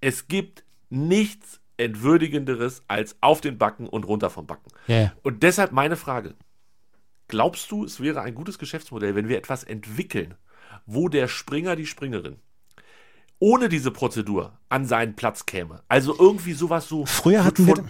[0.00, 4.70] Es gibt nichts Entwürdigenderes als auf den Backen und runter vom Backen.
[4.86, 5.12] Ja.
[5.22, 6.34] Und deshalb meine Frage.
[7.28, 10.34] Glaubst du, es wäre ein gutes Geschäftsmodell, wenn wir etwas entwickeln,
[10.84, 12.36] wo der Springer, die Springerin,
[13.40, 15.82] ohne diese Prozedur an seinen Platz käme?
[15.88, 17.04] Also irgendwie sowas so.
[17.06, 17.84] Früher wird hatten wir- von,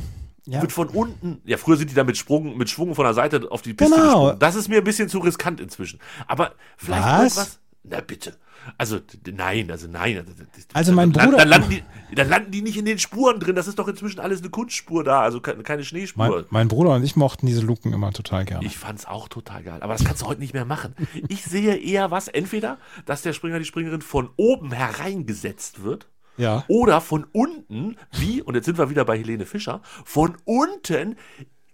[0.47, 0.63] ja.
[0.63, 3.51] wird von unten, ja, früher sind die da mit, Sprung, mit Schwung von der Seite
[3.51, 4.05] auf die Piste Genau.
[4.07, 4.39] gesprungen.
[4.39, 6.01] Das ist mir ein bisschen zu riskant inzwischen.
[6.27, 7.13] Aber vielleicht Was?
[7.19, 7.59] irgendwas.
[7.85, 8.37] Na bitte.
[8.79, 9.01] Also
[9.33, 10.19] nein, also nein.
[10.19, 10.33] Also,
[10.75, 11.83] Also mein Bruder- Dann landen, die,
[12.15, 13.55] dann landen die nicht in den Spuren drin.
[13.57, 16.29] Das ist doch inzwischen alles eine Kunstspur da, also ke- keine Schneespur.
[16.29, 18.67] mein, mein Bruder und ich mochten diese Luken immer total gerne.
[18.67, 19.83] Ich fand's auch total geil.
[19.83, 20.95] Aber das kannst du heute nicht mehr machen.
[21.29, 26.09] Ich sehe eher was, entweder, dass der Springer, die Springerin von oben hereingesetzt wird.
[26.37, 26.65] ja.
[26.69, 31.17] Oder von unten, wie, und jetzt sind wir wieder bei Helene Fischer, von unten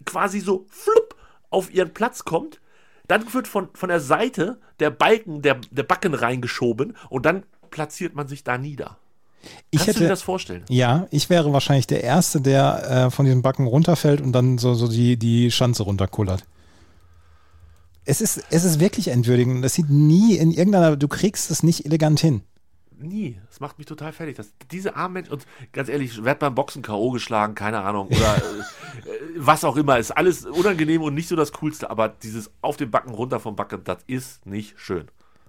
[0.04, 1.14] quasi so flupp
[1.50, 2.60] auf ihren Platz kommt.
[3.08, 8.14] Dann wird von, von der Seite der Balken, der, der Backen reingeschoben und dann platziert
[8.14, 8.96] man sich da nieder.
[9.70, 10.64] Ich Kannst du dir hätte, das vorstellen?
[10.68, 14.74] ja, ich wäre wahrscheinlich der Erste, der äh, von diesem Backen runterfällt und dann so,
[14.74, 16.42] so die, die Schanze runterkullert.
[18.04, 19.64] Es ist, es ist wirklich entwürdigend.
[19.64, 22.42] Das sieht nie in irgendeiner, du kriegst es nicht elegant hin.
[22.98, 23.38] Nie.
[23.48, 24.36] Das macht mich total fertig.
[24.36, 27.10] Das, diese armen Menschen, und ganz ehrlich, werd beim Boxen K.O.
[27.10, 28.40] geschlagen, keine Ahnung, oder äh,
[29.36, 32.90] was auch immer, ist alles unangenehm und nicht so das Coolste, aber dieses auf den
[32.90, 35.08] Backen, runter vom Backen, das ist nicht schön.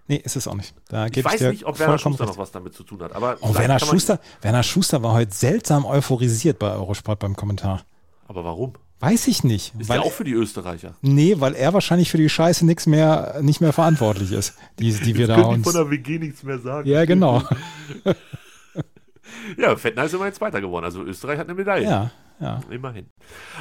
[0.09, 0.73] Nee, ist es auch nicht.
[0.87, 2.33] Da Ich ich, weiß dir nicht, ob Werner Schuster recht.
[2.33, 5.85] noch was damit zu tun hat, aber Oh, Werner Schuster, Werner Schuster war heute seltsam
[5.85, 7.83] euphorisiert bei Eurosport beim Kommentar.
[8.27, 8.73] Aber warum?
[8.99, 9.73] Weiß ich nicht.
[9.77, 10.95] Ist weil, ja auch für die Österreicher.
[11.01, 15.15] nee, weil er wahrscheinlich für die Scheiße nichts mehr, nicht mehr verantwortlich ist, die, die
[15.15, 15.71] wir da uns.
[15.71, 16.89] der WG nichts mehr sagen.
[16.89, 17.43] Ja, genau.
[19.57, 20.85] Ja, Fettner ist immerhin Zweiter geworden.
[20.85, 21.85] Also Österreich hat eine Medaille.
[21.85, 22.61] Ja, ja.
[22.69, 23.07] Immerhin.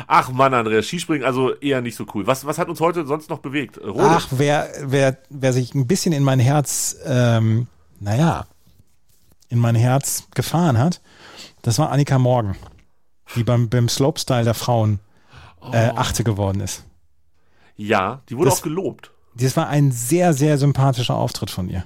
[0.07, 2.27] Ach Mann, Andreas, Skispringen also eher nicht so cool.
[2.27, 3.79] Was, was hat uns heute sonst noch bewegt?
[3.83, 4.03] Rode.
[4.03, 7.67] Ach, wer, wer, wer sich ein bisschen in mein Herz, ähm,
[8.01, 8.47] naja,
[9.49, 11.01] in mein Herz gefahren hat,
[11.63, 12.57] das war Annika Morgen,
[13.35, 15.01] die beim, beim Slopestyle der Frauen
[15.73, 15.91] äh.
[15.97, 16.85] Achte geworden ist.
[17.77, 19.11] Ja, die wurde Das- auch gelobt.
[19.35, 21.85] Das war ein sehr, sehr sympathischer Auftritt von ihr.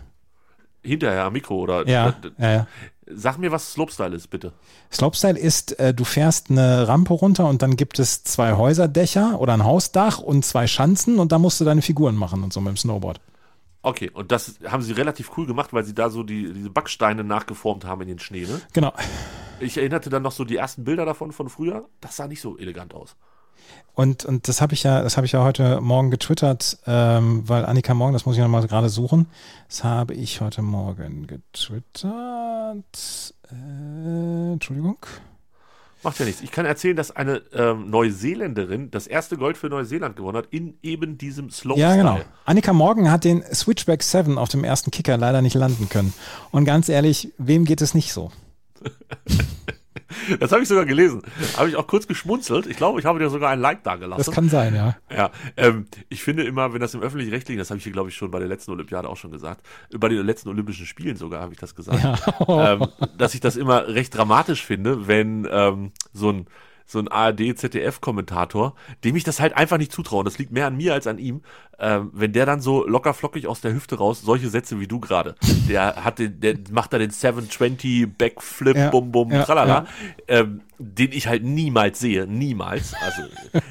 [0.83, 1.87] Hinterher am Mikro oder.
[1.88, 2.66] Ja, ja, ja.
[3.12, 4.53] Sag mir, was Slopestyle ist, bitte.
[4.93, 9.53] Slopestyle ist, äh, du fährst eine Rampe runter und dann gibt es zwei Häuserdächer oder
[9.53, 12.69] ein Hausdach und zwei Schanzen und da musst du deine Figuren machen und so mit
[12.69, 13.21] dem Snowboard.
[13.83, 17.25] Okay, und das haben sie relativ cool gemacht, weil sie da so die, diese Backsteine
[17.25, 18.61] nachgeformt haben in den Schnee, ne?
[18.73, 18.93] Genau.
[19.59, 21.88] Ich erinnerte dann noch so die ersten Bilder davon von früher.
[22.01, 23.16] Das sah nicht so elegant aus.
[23.94, 27.66] Und, und das habe ich ja, das habe ich ja heute Morgen getwittert, ähm, weil
[27.66, 29.26] Annika Morgen, das muss ich nochmal gerade suchen.
[29.68, 32.14] Das habe ich heute Morgen getwittert.
[33.50, 34.96] Äh, Entschuldigung.
[36.02, 36.40] Macht ja nichts.
[36.40, 40.78] Ich kann erzählen, dass eine ähm, Neuseeländerin das erste Gold für Neuseeland gewonnen hat in
[40.83, 41.90] eben diesem Slopestyle.
[41.90, 42.20] Ja, genau.
[42.46, 46.14] Annika Morgen hat den Switchback 7 auf dem ersten Kicker leider nicht landen können.
[46.52, 48.33] Und ganz ehrlich, wem geht es nicht so?
[50.38, 51.22] Das habe ich sogar gelesen.
[51.56, 52.66] Habe ich auch kurz geschmunzelt.
[52.66, 54.33] Ich glaube, ich habe dir sogar ein Like da Das gelassen.
[54.33, 54.96] kann sein, ja.
[55.14, 58.14] Ja, ähm, ich finde immer, wenn das im öffentlich-rechtlichen, das habe ich hier, glaube ich,
[58.14, 59.64] schon bei der letzten Olympiade auch schon gesagt,
[59.96, 62.72] bei den letzten Olympischen Spielen sogar habe ich das gesagt, Ja.
[62.74, 62.87] ähm,
[63.18, 66.46] dass ich das immer recht dramatisch finde, wenn ähm, so ein
[66.90, 68.74] so ein ARD-ZDF-Kommentator,
[69.05, 71.42] dem ich das halt einfach nicht zutraue, das liegt mehr an mir als an ihm,
[71.79, 74.98] ähm, wenn der dann so locker flockig aus der Hüfte raus, solche Sätze wie du
[74.98, 75.37] gerade,
[75.68, 79.87] der hat den, der macht da den 720 Backflip, Ja, bum bum, ja, tralala,
[80.26, 82.95] ähm, den ich halt niemals sehe, niemals.
[82.95, 83.23] Also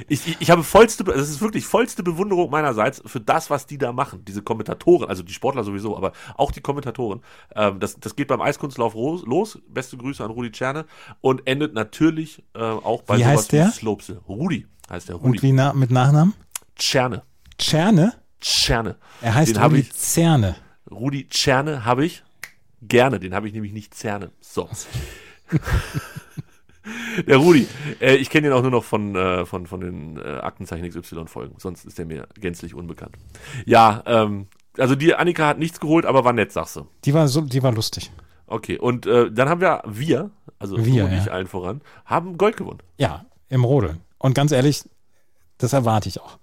[0.08, 3.78] ich, ich, ich habe vollste, das ist wirklich vollste Bewunderung meinerseits für das, was die
[3.80, 7.22] da machen, diese Kommentatoren, also die Sportler sowieso, aber auch die Kommentatoren.
[7.56, 9.60] Ähm, das, das geht beim Eiskunstlauf ros- los.
[9.67, 10.86] Beste Grüße an Rudi Czerne
[11.22, 13.67] und endet natürlich äh, auch bei Wie sowas heißt der?
[13.67, 14.22] wie Slopestyle.
[14.28, 16.34] Rudi heißt der Und Rudi wie na, mit Nachnamen?
[16.76, 17.24] Czerne.
[17.58, 18.13] Czerne?
[18.39, 18.95] Czerne.
[19.22, 20.56] Er heißt Den Rudi ich- Zerne.
[20.91, 22.24] Rudi Czerne habe ich
[22.82, 24.32] gerne, den habe ich nämlich nicht Zerne.
[24.41, 24.69] So.
[27.28, 27.67] Der Rudi,
[27.99, 31.56] äh, ich kenne ihn auch nur noch von, äh, von, von den äh, Aktenzeichen XY-Folgen,
[31.58, 33.17] sonst ist er mir gänzlich unbekannt.
[33.65, 34.47] Ja, ähm,
[34.78, 36.88] also die Annika hat nichts geholt, aber war nett, sagst du.
[37.06, 38.12] Die war so, die war lustig.
[38.47, 41.32] Okay, und äh, dann haben wir, wir, also Wir, du und ich ja.
[41.32, 42.80] allen voran, haben Gold gewonnen.
[42.97, 44.02] Ja, im Rodeln.
[44.17, 44.84] Und ganz ehrlich,
[45.60, 46.39] Das erwarte ich auch.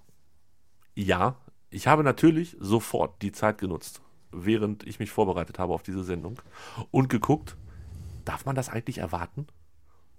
[0.95, 1.35] Ja,
[1.69, 6.39] ich habe natürlich sofort die Zeit genutzt, während ich mich vorbereitet habe auf diese Sendung
[6.91, 7.57] und geguckt,
[8.25, 9.47] darf man das eigentlich erwarten?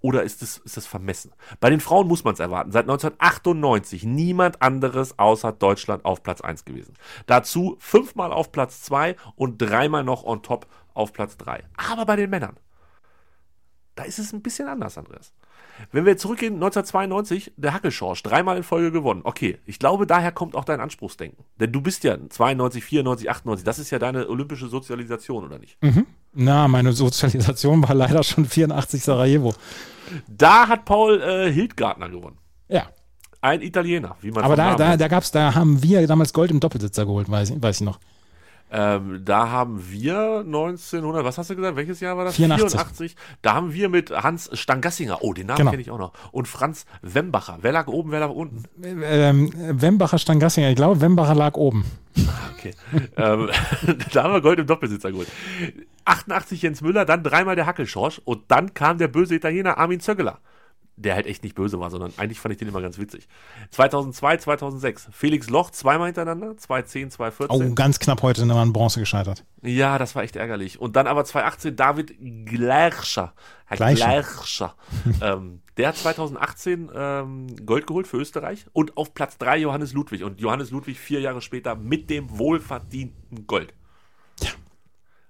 [0.01, 1.33] Oder ist es ist das vermessen?
[1.59, 2.71] Bei den Frauen muss man es erwarten.
[2.71, 6.93] Seit 1998 niemand anderes außer Deutschland auf Platz 1 gewesen.
[7.25, 11.63] Dazu fünfmal auf Platz 2 und dreimal noch on top auf Platz 3.
[11.75, 12.57] Aber bei den Männern,
[13.95, 15.33] da ist es ein bisschen anders, Andreas.
[15.91, 19.21] Wenn wir zurückgehen, 1992, der Hackelschorsch, dreimal in Folge gewonnen.
[19.23, 21.43] Okay, ich glaube, daher kommt auch dein Anspruchsdenken.
[21.59, 25.77] Denn du bist ja 92, 94, 98, das ist ja deine olympische Sozialisation, oder nicht?
[25.81, 26.05] Mhm.
[26.33, 29.53] Na, meine Sozialisation war leider schon 84 Sarajevo.
[30.27, 32.37] Da hat Paul äh, Hildgartner gewonnen.
[32.67, 32.87] Ja.
[33.41, 36.51] Ein Italiener, wie man Aber vom da, da, da gab's, da haben wir damals Gold
[36.51, 37.99] im Doppelsitzer geholt, weiß, ich- weiß ich noch.
[38.71, 41.75] Ähm, da haben wir 1900, was hast du gesagt?
[41.75, 42.35] Welches Jahr war das?
[42.35, 43.15] 84.
[43.41, 45.71] Da haben wir mit Hans Stangassinger, oh, den Namen Genau.
[45.71, 47.57] kenne ich auch noch, und Franz Wembacher.
[47.61, 48.63] Wer lag oben, wer lag unten?
[48.83, 51.83] Ähm, Wembacher Stangassinger, ich glaube, Wembacher lag oben.
[52.53, 52.73] Okay.
[53.17, 53.49] ähm,
[54.13, 55.29] da haben wir Gold im Doppelsitzer geholt.
[56.05, 60.39] 88 Jens Müller, dann dreimal der Hackelschorsch und dann kam der böse Italiener Armin Zöggeler.
[61.01, 63.29] Der halt echt nicht böse war, sondern eigentlich fand ich den immer ganz witzig.
[63.71, 65.07] 2002, 2006.
[65.13, 67.71] Felix Loch zweimal hintereinander, 2010, 2014.
[67.71, 69.45] Oh, ganz knapp heute in an Bronze gescheitert.
[69.61, 70.79] Ja, das war echt ärgerlich.
[70.81, 73.33] Und dann aber 2018 David Gleirscher.
[73.65, 74.75] Herr Gleicher.
[75.21, 80.23] Ähm, der hat 2018 ähm, Gold geholt für Österreich und auf Platz 3 Johannes Ludwig.
[80.23, 83.73] Und Johannes Ludwig vier Jahre später mit dem wohlverdienten Gold.
[84.41, 84.49] Ja.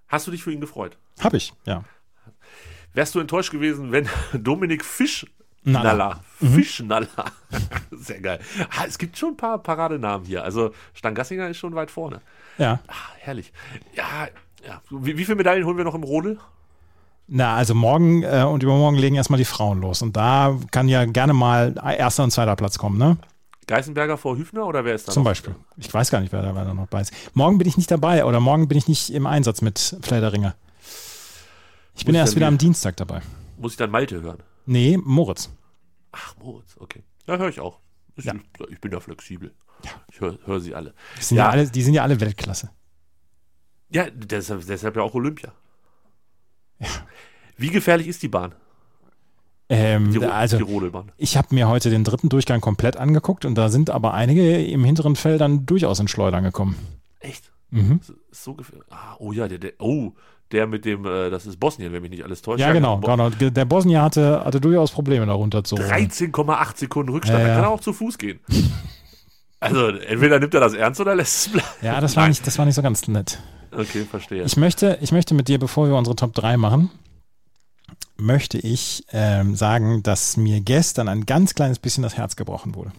[0.07, 0.97] Hast du dich für ihn gefreut?
[1.19, 1.83] Hab ich, ja.
[2.93, 5.25] Wärst du enttäuscht gewesen, wenn Dominik Fisch
[5.63, 5.83] Nalla.
[5.83, 6.19] Nalla.
[6.39, 7.07] Fischnaller.
[7.91, 8.39] Sehr geil.
[8.69, 10.43] Ah, es gibt schon ein paar Paradenamen hier.
[10.43, 12.21] Also Stangassinger ist schon weit vorne.
[12.57, 12.79] Ja.
[12.87, 13.51] Ah, herrlich.
[13.93, 14.27] Ja,
[14.65, 14.81] ja.
[14.89, 16.39] Wie, wie viele Medaillen holen wir noch im Rodel?
[17.27, 20.01] Na, also morgen äh, und übermorgen legen erstmal die Frauen los.
[20.01, 23.17] Und da kann ja gerne mal erster und zweiter Platz kommen, ne?
[23.67, 25.29] Geißenberger vor Hüfner oder wer ist da Zum noch?
[25.29, 25.53] Beispiel.
[25.77, 27.13] Ich weiß gar nicht, wer da, noch bei ist.
[27.35, 30.55] Morgen bin ich nicht dabei oder morgen bin ich nicht im Einsatz mit Flederinger.
[31.95, 33.21] Ich bin Muss erst dann wieder am Dienstag dabei.
[33.59, 34.39] Muss ich dann Malte hören?
[34.69, 35.49] Nee, Moritz.
[36.11, 37.03] Ach, Moritz, okay.
[37.25, 37.79] Ja, höre ich auch.
[38.15, 38.33] Ich, Ja.
[38.69, 39.53] ich bin da flexibel.
[40.11, 40.93] Ich höre hör sie alle.
[41.17, 41.45] Die sind ja.
[41.45, 41.49] Ja.
[41.49, 42.69] alle, die sind ja alle Weltklasse.
[43.89, 45.51] Ja, deshalb, deshalb ja auch Olympia.
[47.57, 48.53] Wie gefährlich ist die Bahn?
[49.69, 51.11] Ähm, Die, also, die Rodelbahn.
[51.17, 54.83] ich habe mir heute den dritten Durchgang komplett angeguckt und da sind aber einige im
[54.83, 56.75] hinteren Feld dann durchaus in Schleudern gekommen.
[57.19, 57.51] Echt?
[57.69, 57.99] Mhm.
[58.03, 58.87] So- so gefährlich.
[58.91, 60.13] Ah, oh ja, der, der, oh,
[60.51, 62.59] der mit dem, äh, das ist Bosnien, wenn mich nicht alles täuscht.
[62.59, 63.29] Ja, genau, genau.
[63.29, 65.89] Der Bosnier hatte, hatte durchaus Probleme, da runter zu rollen.
[65.89, 67.55] 13,8 Sekunden Rückstand, Ja, da ja.
[67.55, 68.39] kann er auch zu Fuß gehen.
[69.61, 71.67] Also, entweder nimmt er das ernst oder lässt es bleiben.
[71.81, 72.29] Ja, das war, Nein.
[72.29, 73.39] nicht, das war nicht so ganz nett.
[73.71, 74.43] Okay, verstehe.
[74.43, 76.89] Ich möchte, ich möchte mit dir, bevor wir unsere Top 3 machen,
[78.15, 82.93] möchte ich ähm, sagen, dass mir gestern ein ganz kleines bisschen das Herz gebrochen wurde.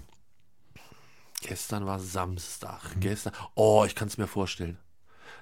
[1.42, 2.94] Gestern war Samstag.
[2.94, 3.00] Mhm.
[3.00, 3.32] Gestern.
[3.54, 4.76] Oh, ich kann es mir vorstellen.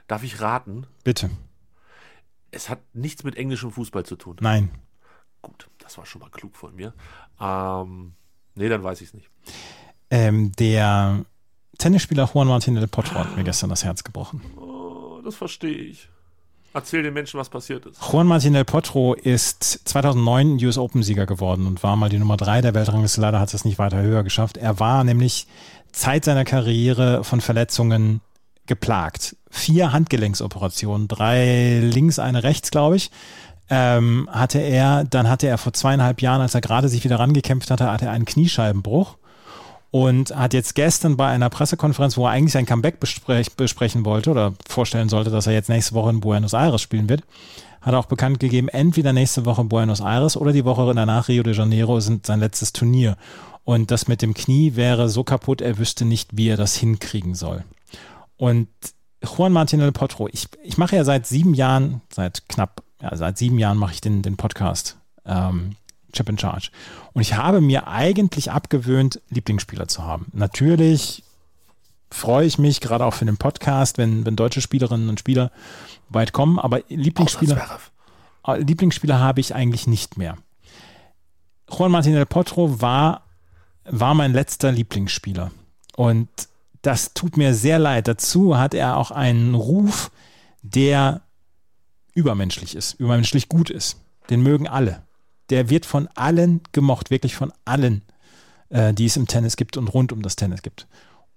[0.07, 0.87] Darf ich raten?
[1.05, 1.31] Bitte.
[2.51, 4.37] Es hat nichts mit englischem Fußball zu tun.
[4.41, 4.71] Nein.
[5.43, 6.95] Gut, das war schon mal klug von mir.
[7.41, 8.15] Ähm,
[8.55, 9.31] nee, dann weiß ich es nicht.
[10.11, 11.25] Ähm, der
[11.79, 14.43] Tennisspieler Juan Martin del Potro hat mir gestern das Herz gebrochen.
[14.57, 16.09] Oh, das verstehe ich.
[16.75, 18.01] Erzähl den Menschen, was passiert ist.
[18.13, 22.61] Juan Martin del Potro ist 2009 US Open-Sieger geworden und war mal die Nummer 3
[22.61, 23.21] der Weltrangliste.
[23.21, 24.57] Leider hat es nicht weiter höher geschafft.
[24.57, 25.47] Er war nämlich
[25.93, 28.21] Zeit seiner Karriere von Verletzungen
[28.69, 29.37] geplagt.
[29.51, 33.11] Vier Handgelenksoperationen, drei links, eine rechts, glaube ich,
[33.71, 35.05] ähm, hatte er.
[35.05, 38.13] Dann hatte er vor zweieinhalb Jahren, als er gerade sich wieder rangekämpft hatte, hatte er
[38.13, 39.17] einen Kniescheibenbruch
[39.91, 44.31] und hat jetzt gestern bei einer Pressekonferenz, wo er eigentlich sein Comeback besprech, besprechen wollte
[44.31, 47.23] oder vorstellen sollte, dass er jetzt nächste Woche in Buenos Aires spielen wird,
[47.81, 51.43] hat er auch bekannt gegeben, entweder nächste Woche Buenos Aires oder die Woche danach Rio
[51.43, 53.17] de Janeiro sind sein letztes Turnier.
[53.65, 57.35] Und das mit dem Knie wäre so kaputt, er wüsste nicht, wie er das hinkriegen
[57.35, 57.65] soll.
[58.39, 58.69] Und
[59.23, 63.37] Juan Martin del Potro, ich, ich mache ja seit sieben Jahren, seit knapp, ja, seit
[63.37, 64.97] sieben Jahren mache ich den, den Podcast
[65.27, 65.77] ähm,
[66.13, 66.71] Chip in Charge.
[67.13, 70.27] Und ich habe mir eigentlich abgewöhnt, Lieblingsspieler zu haben.
[70.33, 71.25] Natürlich
[72.11, 75.51] freue ich mich gerade auch für den Podcast, wenn, wenn deutsche Spielerinnen und Spieler
[76.09, 77.79] weit kommen, aber Lieblingsspieler,
[78.47, 80.39] äh, Lieblingsspieler habe ich eigentlich nicht mehr.
[81.71, 83.27] Juan Martin del Potro war,
[83.85, 85.51] war mein letzter Lieblingsspieler.
[85.97, 86.29] Und
[86.83, 88.09] das tut mir sehr leid.
[88.09, 90.11] Dazu hat er auch einen Ruf,
[90.63, 91.23] der
[92.15, 94.01] übermenschlich ist, übermenschlich gut ist.
[94.31, 95.03] Den mögen alle.
[95.51, 98.03] Der wird von allen gemocht, wirklich von allen,
[98.69, 100.87] äh, die es im Tennis gibt und rund um das Tennis gibt.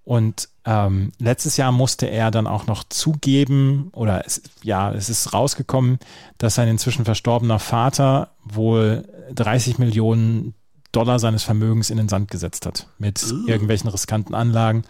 [0.04, 5.32] Und ähm, letztes Jahr musste er dann auch noch zugeben, oder es, ja, es ist
[5.32, 5.98] rausgekommen,
[6.38, 10.54] dass sein inzwischen verstorbener Vater wohl 30 Millionen
[10.90, 13.46] Dollar seines Vermögens in den Sand gesetzt hat mit Uh.
[13.46, 14.84] irgendwelchen riskanten Anlagen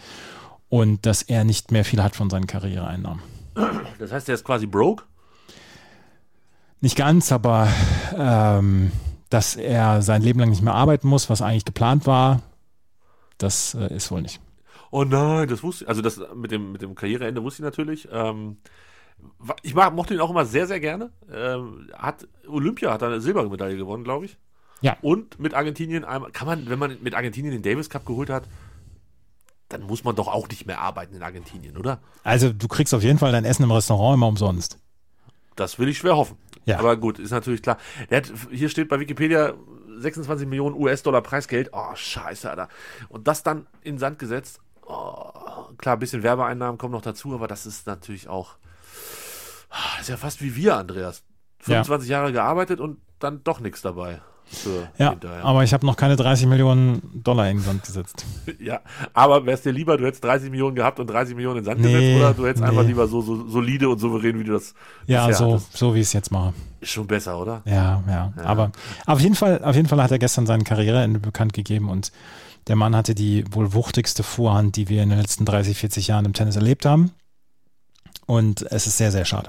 [0.72, 3.22] und dass er nicht mehr viel hat von seinen Karriereeinnahmen.
[3.98, 5.04] Das heißt, der ist quasi broke?
[6.80, 7.68] Nicht ganz, aber
[8.16, 8.90] ähm,
[9.28, 12.40] dass er sein Leben lang nicht mehr arbeiten muss, was eigentlich geplant war,
[13.36, 14.40] das äh, ist wohl nicht.
[14.90, 15.88] Oh nein, das wusste ich.
[15.90, 18.08] Also das mit dem, mit dem Karriereende wusste ich natürlich.
[18.10, 18.56] Ähm,
[19.62, 21.10] ich mag, mochte ihn auch immer sehr, sehr gerne.
[21.30, 24.38] Ähm, hat Olympia hat er eine Silbermedaille gewonnen, glaube ich.
[24.80, 24.96] Ja.
[25.02, 28.44] Und mit Argentinien einmal, kann man, wenn man mit Argentinien den Davis Cup geholt hat,
[29.72, 32.00] dann muss man doch auch nicht mehr arbeiten in Argentinien, oder?
[32.24, 34.78] Also du kriegst auf jeden Fall dein Essen im Restaurant immer umsonst.
[35.56, 36.36] Das will ich schwer hoffen.
[36.64, 36.78] Ja.
[36.78, 37.76] Aber gut, ist natürlich klar.
[38.10, 39.54] Der hat, hier steht bei Wikipedia
[39.98, 41.70] 26 Millionen US-Dollar Preisgeld.
[41.72, 42.68] Oh, scheiße, Alter.
[43.08, 44.60] Und das dann in Sand gesetzt.
[44.86, 48.56] Oh, klar, ein bisschen Werbeeinnahmen kommen noch dazu, aber das ist natürlich auch.
[49.70, 51.22] Das ist ja fast wie wir, Andreas.
[51.60, 54.20] 25 Jahre gearbeitet und dann doch nichts dabei.
[54.98, 55.44] Ja, hinterher.
[55.44, 58.26] aber ich habe noch keine 30 Millionen Dollar in den Sand gesetzt.
[58.60, 58.80] ja,
[59.14, 61.80] aber wär's dir lieber, du hättest 30 Millionen gehabt und 30 Millionen in den Sand
[61.80, 62.88] Nee, gesetzt oder du hättest einfach nee.
[62.88, 64.74] lieber so, so solide und souverän, wie du das
[65.06, 65.76] Ja, so, hattest?
[65.76, 66.52] so wie ich es jetzt mache.
[66.80, 67.62] Ist schon besser, oder?
[67.64, 68.72] Ja, ja, Aber
[69.06, 72.12] auf jeden Fall, auf jeden Fall hat er gestern seine Karriereende bekannt gegeben und
[72.68, 76.24] der Mann hatte die wohl wuchtigste Vorhand, die wir in den letzten 30, 40 Jahren
[76.26, 77.10] im Tennis erlebt haben.
[78.26, 79.48] Und es ist sehr, sehr schade.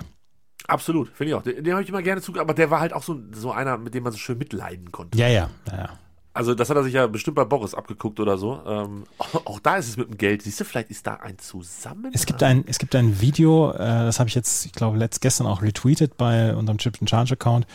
[0.67, 1.43] Absolut, finde ich auch.
[1.43, 3.78] Den, den habe ich immer gerne zugehört, aber der war halt auch so, so einer,
[3.78, 5.17] mit dem man so schön mitleiden konnte.
[5.17, 5.89] Ja, ja, ja, ja.
[6.36, 8.60] Also das hat er sich ja bestimmt bei Boris abgeguckt oder so.
[8.65, 9.04] Ähm,
[9.45, 10.41] auch da ist es mit dem Geld.
[10.41, 12.12] Siehst du, vielleicht ist da ein Zusammenhang.
[12.13, 15.21] Es gibt ein, es gibt ein Video, äh, das habe ich jetzt, ich glaube, letzt
[15.21, 17.67] gestern auch retweetet bei unserem Chips and Charge Account,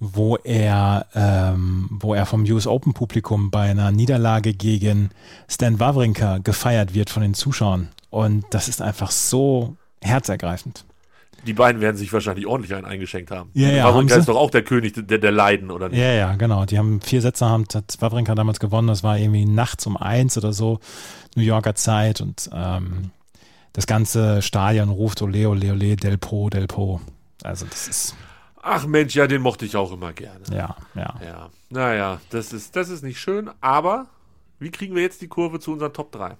[0.00, 5.10] wo er, ähm, wo er vom US Open Publikum bei einer Niederlage gegen
[5.46, 7.88] Stan Wawrinka gefeiert wird von den Zuschauern.
[8.08, 10.86] Und das ist einfach so herzergreifend.
[11.46, 13.50] Die beiden werden sich wahrscheinlich ordentlich einen eingeschenkt haben.
[13.54, 15.98] Ja, ja, Wawrinka haben ist doch auch der König der, der Leiden, oder nicht?
[15.98, 16.64] Ja, ja, genau.
[16.64, 18.88] Die haben vier Sätze, haben, hat Wawrinka damals gewonnen.
[18.88, 20.80] Das war irgendwie nachts um eins oder so,
[21.36, 22.20] New Yorker Zeit.
[22.20, 23.10] Und ähm,
[23.72, 27.00] das ganze Stadion ruft Ole, Ole, Ole, Del Po, Del Po.
[27.42, 28.16] Also das ist,
[28.68, 30.44] Ach Mensch, ja, den mochte ich auch immer gerne.
[30.50, 31.14] ja, ja.
[31.24, 34.06] Ja, naja, das ist, das ist nicht schön, aber
[34.58, 36.36] wie kriegen wir jetzt die Kurve zu unseren Top 3?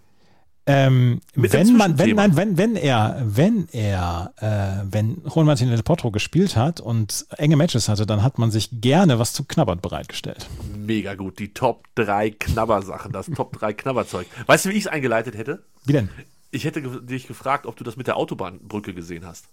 [0.69, 5.83] Ähm, wenn man, wenn, nein, wenn, wenn er, wenn er, äh, wenn Juan Martin del
[5.85, 9.81] Potro gespielt hat und enge Matches hatte, dann hat man sich gerne was zum Knabbern
[9.81, 10.49] bereitgestellt.
[10.77, 14.27] Mega gut, die Top 3 Knabbersachen, das Top 3 Knabberzeug.
[14.47, 15.63] Weißt du, wie ich es eingeleitet hätte?
[15.85, 16.09] Wie denn?
[16.51, 19.49] Ich hätte dich gefragt, ob du das mit der Autobahnbrücke gesehen hast.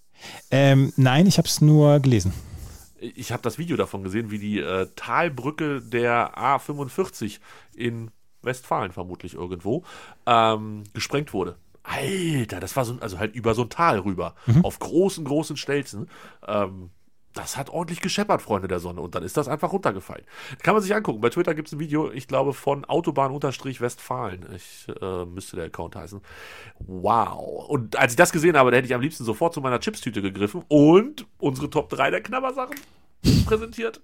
[0.49, 2.34] Ähm, nein, ich habe es nur gelesen.
[2.99, 7.39] Ich habe das Video davon gesehen, wie die äh, Talbrücke der A45
[7.76, 8.10] in
[8.44, 9.84] Westfalen vermutlich irgendwo
[10.26, 11.58] ähm, gesprengt wurde.
[11.84, 16.10] Alter, das war so, also halt über so ein Tal rüber, auf großen, großen Stelzen.
[16.48, 16.92] Ähm,
[17.34, 19.02] das hat ordentlich gescheppert, Freunde der Sonne.
[19.02, 20.24] Und dann ist das einfach runtergefallen.
[20.62, 21.20] Kann man sich angucken.
[21.20, 24.46] Bei Twitter gibt es ein Video, ich glaube, von Autobahn-Westfalen.
[24.56, 26.22] Ich äh, müsste der Account heißen.
[26.80, 27.68] Wow.
[27.70, 30.22] Und als ich das gesehen habe, da hätte ich am liebsten sofort zu meiner Chipstüte
[30.22, 32.76] gegriffen und unsere Top 3 der Knabbersachen
[33.46, 34.02] präsentiert.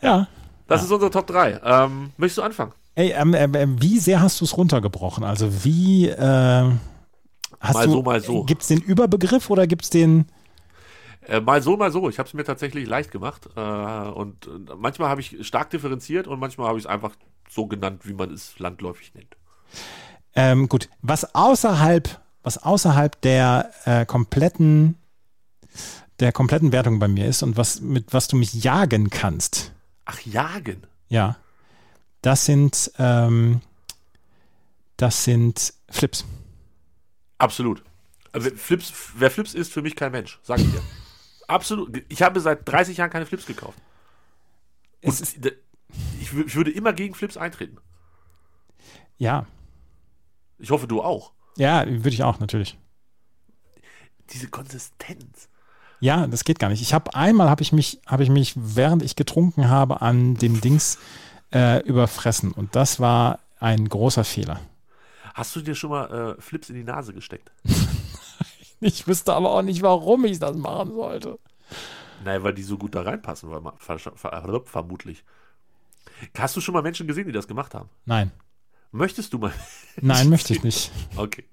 [0.00, 0.28] Ja.
[0.66, 1.60] Das ist unsere Top 3.
[1.64, 2.72] Ähm, möchtest du anfangen?
[2.94, 5.24] Ey, ähm, ähm, wie sehr hast du es runtergebrochen?
[5.24, 6.70] Also wie äh,
[7.60, 8.44] hast Mal du, so, mal so.
[8.44, 10.26] Gibt es den Überbegriff oder gibt es den?
[11.26, 12.08] Äh, mal so, mal so.
[12.08, 13.48] Ich habe es mir tatsächlich leicht gemacht.
[13.56, 17.16] Äh, und äh, manchmal habe ich stark differenziert und manchmal habe ich es einfach
[17.48, 19.36] so genannt, wie man es landläufig nennt.
[20.36, 24.96] Ähm, gut, was außerhalb, was außerhalb der äh, kompletten,
[26.20, 29.72] der kompletten Wertung bei mir ist und was mit was du mich jagen kannst,
[30.04, 30.82] Ach, jagen.
[31.08, 31.36] ja,
[32.24, 33.60] das sind, ähm,
[34.96, 36.24] das sind Flips.
[37.38, 37.82] Absolut.
[38.32, 40.82] Also, Flips, wer Flips ist, für mich kein Mensch, sag ich dir.
[41.46, 42.02] Absolut.
[42.08, 43.78] Ich habe seit 30 Jahren keine Flips gekauft.
[45.02, 47.76] Und ich, ich würde immer gegen Flips eintreten.
[49.18, 49.46] Ja,
[50.58, 51.32] Ich hoffe, du auch.
[51.58, 52.78] ja, würde ich auch natürlich.
[54.30, 55.48] Diese Konsistenz.
[56.00, 56.80] Ja, das geht gar nicht.
[56.80, 60.60] Ich habe einmal habe ich mich habe ich mich während ich getrunken habe an dem
[60.60, 60.98] Dings
[61.54, 64.60] äh, überfressen und das war ein großer Fehler.
[65.34, 67.50] Hast du dir schon mal äh, Flips in die Nase gesteckt?
[68.80, 71.38] Ich wüsste aber auch nicht, warum ich das machen sollte.
[72.22, 75.24] Nein, weil die so gut da reinpassen, weil man, ver, ver, vermutlich.
[76.36, 77.88] Hast du schon mal Menschen gesehen, die das gemacht haben?
[78.04, 78.30] Nein,
[78.94, 79.52] Möchtest du mal?
[80.00, 80.92] nein, möchte ich nicht.
[81.16, 81.44] Okay.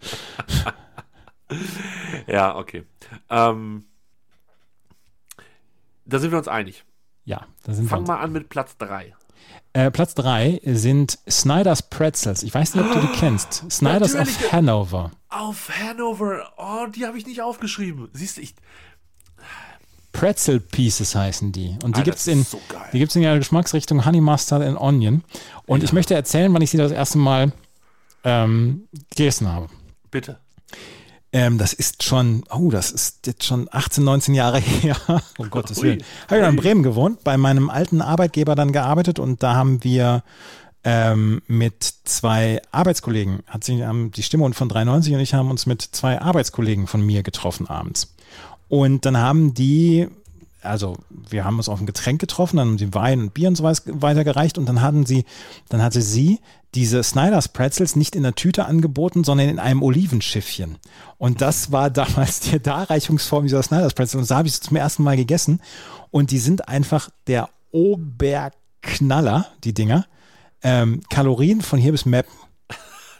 [2.26, 2.84] ja, okay.
[3.30, 3.84] Ähm,
[6.04, 6.84] da sind wir uns einig.
[7.24, 8.14] Ja, da sind Fang wir.
[8.14, 9.14] mal an mit Platz 3.
[9.72, 12.42] Äh, Platz drei sind Snyder's Pretzels.
[12.42, 13.70] Ich weiß nicht, ob du die kennst.
[13.70, 14.44] Snyder's Natürlich.
[14.44, 15.10] of Hanover.
[15.28, 16.52] Auf Hanover.
[16.56, 18.08] Oh, die habe ich nicht aufgeschrieben.
[18.12, 18.54] Siehst du, ich.
[20.12, 21.76] Pretzel Pieces heißen die.
[21.84, 22.88] Und die gibt's das in, so geil.
[22.92, 25.22] die gibt's in der Geschmacksrichtung Honey Mustard and Onion.
[25.66, 27.52] Und ich möchte erzählen, wann ich sie das erste Mal
[28.24, 29.68] ähm, gegessen habe.
[30.10, 30.40] Bitte.
[31.32, 34.96] Ähm, das ist schon, oh, das ist jetzt schon 18, 19 Jahre her.
[35.36, 35.82] Um Gottes.
[35.82, 36.02] Willen.
[36.26, 39.84] Habe ich noch in Bremen gewohnt, bei meinem alten Arbeitgeber dann gearbeitet und da haben
[39.84, 40.22] wir
[40.84, 45.50] ähm, mit zwei Arbeitskollegen, hat sich ähm, die Stimme und von 93 und ich haben
[45.50, 48.14] uns mit zwei Arbeitskollegen von mir getroffen abends.
[48.68, 50.08] Und dann haben die,
[50.62, 53.56] also wir haben uns auf ein Getränk getroffen, dann haben sie Wein und Bier und
[53.56, 55.24] so was weitergereicht und dann hatten sie,
[55.68, 56.40] dann hatte sie
[56.74, 60.78] diese Snyder's Pretzels nicht in der Tüte angeboten, sondern in einem Olivenschiffchen.
[61.16, 64.22] Und das war damals die Darreichungsform dieser Snyder's Pretzels.
[64.22, 65.60] Und da habe ich sie zum ersten Mal gegessen.
[66.10, 70.06] Und die sind einfach der Oberknaller, die Dinger.
[70.62, 72.26] Ähm, Kalorien von hier bis Map.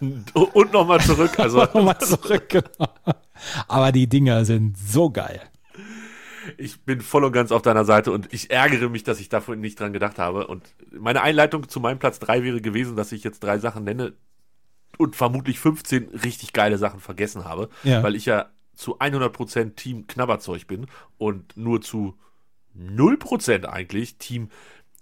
[0.01, 1.39] Und nochmal zurück.
[1.39, 2.49] Also, Nochmal zurück.
[2.49, 2.89] genau.
[3.67, 5.41] Aber die Dinger sind so geil.
[6.57, 9.61] Ich bin voll und ganz auf deiner Seite und ich ärgere mich, dass ich davon
[9.61, 10.47] nicht dran gedacht habe.
[10.47, 14.15] Und meine Einleitung zu meinem Platz 3 wäre gewesen, dass ich jetzt drei Sachen nenne
[14.97, 18.03] und vermutlich 15 richtig geile Sachen vergessen habe, Ja.
[18.03, 20.87] weil ich ja zu 100% Team Knabberzeug bin
[21.19, 22.17] und nur zu
[22.77, 24.51] 0% eigentlich Team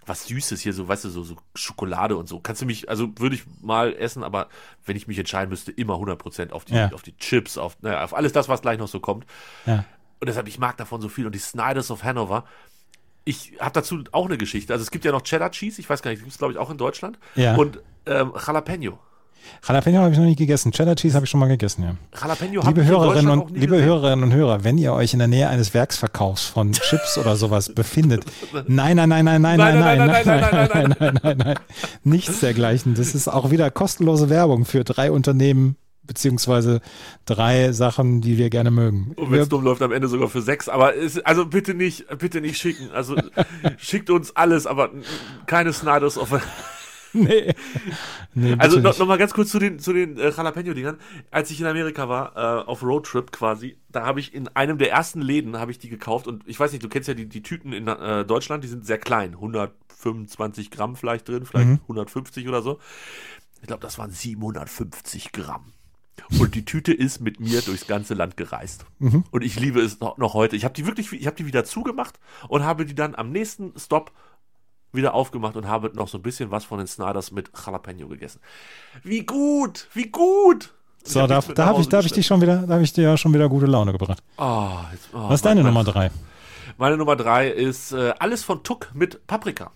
[0.08, 2.38] was Süßes hier, so, weißt du, so, so Schokolade und so.
[2.38, 4.48] Kannst du mich, also würde ich mal essen, aber
[4.84, 6.92] wenn ich mich entscheiden müsste, immer 100% auf die, Ja.
[6.92, 9.26] auf die Chips, auf, naja, auf alles das, was gleich noch so kommt.
[9.66, 9.84] Ja.
[10.20, 11.26] Und deshalb, ich mag davon so viel.
[11.26, 12.44] Und die Snyders of Hanover,
[13.24, 14.72] ich habe dazu auch eine Geschichte.
[14.72, 16.58] Also es gibt ja noch Cheddar Cheese, ich weiß gar nicht, gibt es glaube ich
[16.58, 17.18] auch in Deutschland.
[17.34, 17.56] Ja.
[17.56, 18.98] Und ähm, Jalapeno.
[19.66, 20.72] Jalapeno habe ich noch nicht gegessen.
[20.72, 21.96] Cheddar Cheese habe ich schon mal gegessen, ja.
[22.20, 23.84] Jalapeno Liebe Hörerinnen und liebe gesehen.
[23.84, 27.74] Hörerinnen und Hörer, wenn ihr euch in der Nähe eines Werksverkaufs von Chips oder sowas
[27.74, 28.24] befindet,
[28.66, 31.58] nein, nein, nein, nein, nein, nein, nein, nein, nein, nein, nein, nein, nein, nein,
[32.04, 32.94] nichts dergleichen.
[32.94, 35.76] Das ist auch wieder kostenlose Werbung für drei Unternehmen
[36.06, 36.80] beziehungsweise
[37.24, 39.12] drei Sachen, die wir gerne mögen.
[39.16, 40.68] Und wenn es dumm läuft, am Ende sogar für sechs.
[40.68, 42.90] Aber es, also bitte nicht, bitte nicht schicken.
[42.92, 43.16] Also
[43.78, 44.90] schickt uns alles, aber
[45.46, 46.32] keine Snyders of
[47.16, 47.54] nee,
[48.34, 50.98] nee, Also noch, noch mal ganz kurz zu den, zu den äh, Jalapeno-Dingern.
[51.30, 54.92] Als ich in Amerika war, äh, auf Roadtrip quasi, da habe ich in einem der
[54.92, 56.26] ersten Läden, habe ich die gekauft.
[56.26, 58.86] Und ich weiß nicht, du kennst ja die, die Tüten in äh, Deutschland, die sind
[58.86, 59.32] sehr klein.
[59.34, 62.78] 125 Gramm vielleicht drin, vielleicht 150 oder so.
[63.60, 65.72] Ich glaube, das waren 750 Gramm.
[66.40, 68.84] Und die Tüte ist mit mir durchs ganze Land gereist.
[68.98, 70.56] Und ich liebe es noch, noch heute.
[70.56, 73.72] Ich habe die wirklich, ich habe die wieder zugemacht und habe die dann am nächsten
[73.78, 74.12] Stop
[74.92, 78.40] wieder aufgemacht und habe noch so ein bisschen was von den Snyders mit Jalapeno gegessen.
[79.02, 80.72] Wie gut, wie gut.
[81.04, 83.02] So, da, da habe ich, da hab ich dich schon wieder, da habe ich dir
[83.04, 84.22] ja schon wieder gute Laune gebracht.
[84.38, 86.10] Ah, jetzt- ah, Was ist deine meine- Nummer drei?
[86.78, 89.70] Meine Nummer drei ist äh, alles von Tuck mit Paprika.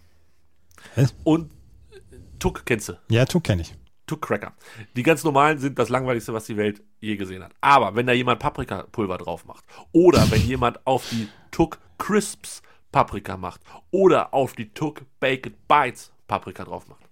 [0.96, 1.14] Was?
[1.22, 1.50] Und
[1.92, 2.94] äh, Tuck kennst du.
[3.08, 3.74] Ja, tu kenne ich.
[4.10, 4.54] Tuck Cracker.
[4.96, 7.52] Die ganz normalen sind das langweiligste, was die Welt je gesehen hat.
[7.60, 13.36] Aber wenn da jemand Paprikapulver drauf macht oder wenn jemand auf die Tuck Crisps Paprika
[13.36, 13.60] macht
[13.92, 17.04] oder auf die Tuck Baked Bites Paprika drauf macht.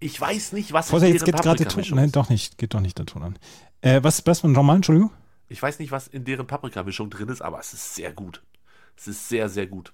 [0.00, 1.84] Ich weiß nicht, was Vorsicht, in jetzt geht gerade der Ton.
[1.96, 3.38] Nein, doch nicht, geht doch nicht der Ton an.
[3.82, 5.10] Äh, was, was von normal, Entschuldigung?
[5.48, 8.42] Ich weiß nicht, was in deren Paprikamischung drin ist, aber es ist sehr gut.
[8.96, 9.92] Es ist sehr, sehr gut.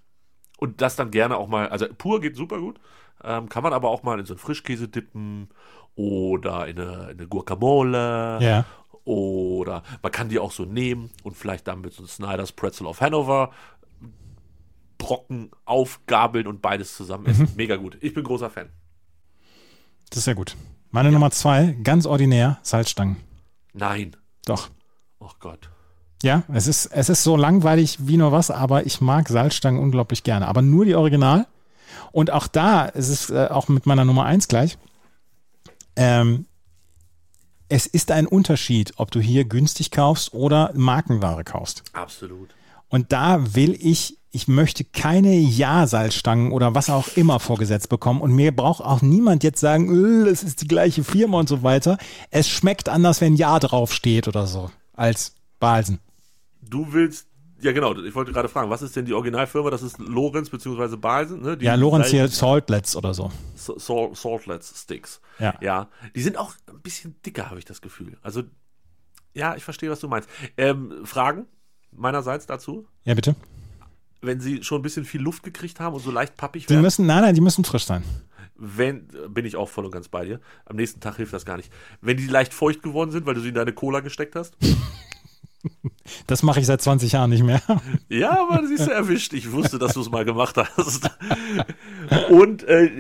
[0.59, 2.79] Und das dann gerne auch mal, also pur geht super gut,
[3.25, 5.49] ähm, kann man aber auch mal in so einen Frischkäse dippen
[5.95, 8.39] oder in eine, in eine Guacamole.
[8.41, 8.65] Ja.
[9.05, 12.87] Oder man kann die auch so nehmen und vielleicht dann mit so einem Snyder's Pretzel
[12.87, 13.53] of Hanover
[14.99, 17.49] Brocken aufgabeln und beides zusammen essen.
[17.51, 17.57] Mhm.
[17.57, 17.97] Mega gut.
[18.01, 18.69] Ich bin großer Fan.
[20.11, 20.57] Das ist sehr gut.
[20.91, 23.17] Meine Nummer zwei, ganz ordinär, Salzstangen.
[23.73, 24.17] Nein.
[24.45, 24.71] Doch.
[25.21, 25.71] Oh Gott.
[26.23, 30.25] Ja, es ist, es ist so langweilig wie nur was, aber ich mag Salzstangen unglaublich
[30.25, 30.49] gerne.
[30.49, 31.47] Aber nur die Original.
[32.11, 34.79] Und auch da, es ist äh, auch mit meiner Nummer eins gleich.
[35.95, 36.47] Ähm,
[37.69, 41.85] es ist ein Unterschied, ob du hier günstig kaufst oder Markenware kaufst.
[41.93, 42.55] Absolut.
[42.89, 48.23] Und da will ich, ich möchte keine Ja-Salzstangen oder was auch immer vorgesetzt bekommen.
[48.23, 51.63] Und mir braucht auch niemand jetzt sagen, "Äh, es ist die gleiche Firma und so
[51.63, 51.99] weiter.
[52.31, 56.01] Es schmeckt anders, wenn Ja draufsteht oder so, als Balsen.
[56.69, 57.29] Du willst,
[57.61, 59.71] ja genau, ich wollte gerade fragen, was ist denn die Originalfirma?
[59.71, 60.97] Das ist Lorenz bzw.
[60.97, 61.57] Balsen, ne?
[61.57, 63.31] Die Ja, Lorenz hier Saltlets oder so.
[63.57, 65.21] Salt, Saltlets Sticks.
[65.39, 65.55] Ja.
[65.61, 68.17] Ja, die sind auch ein bisschen dicker, habe ich das Gefühl.
[68.23, 68.43] Also,
[69.35, 70.29] ja, ich verstehe, was du meinst.
[70.57, 71.47] Ähm, Fragen
[71.93, 72.87] meinerseits dazu?
[73.05, 73.35] Ja, bitte.
[74.21, 76.83] Wenn sie schon ein bisschen viel Luft gekriegt haben und so leicht pappig Die werden,
[76.83, 78.03] müssen, nein, nein, die müssen frisch sein.
[78.57, 80.41] wenn, bin ich auch voll und ganz bei dir.
[80.65, 81.73] Am nächsten Tag hilft das gar nicht.
[82.01, 84.57] Wenn die leicht feucht geworden sind, weil du sie in deine Cola gesteckt hast.
[86.27, 87.61] Das mache ich seit 20 Jahren nicht mehr.
[88.09, 89.33] Ja, aber das ist ja erwischt.
[89.35, 91.11] Ich wusste, dass du es mal gemacht hast.
[92.31, 92.91] Und äh,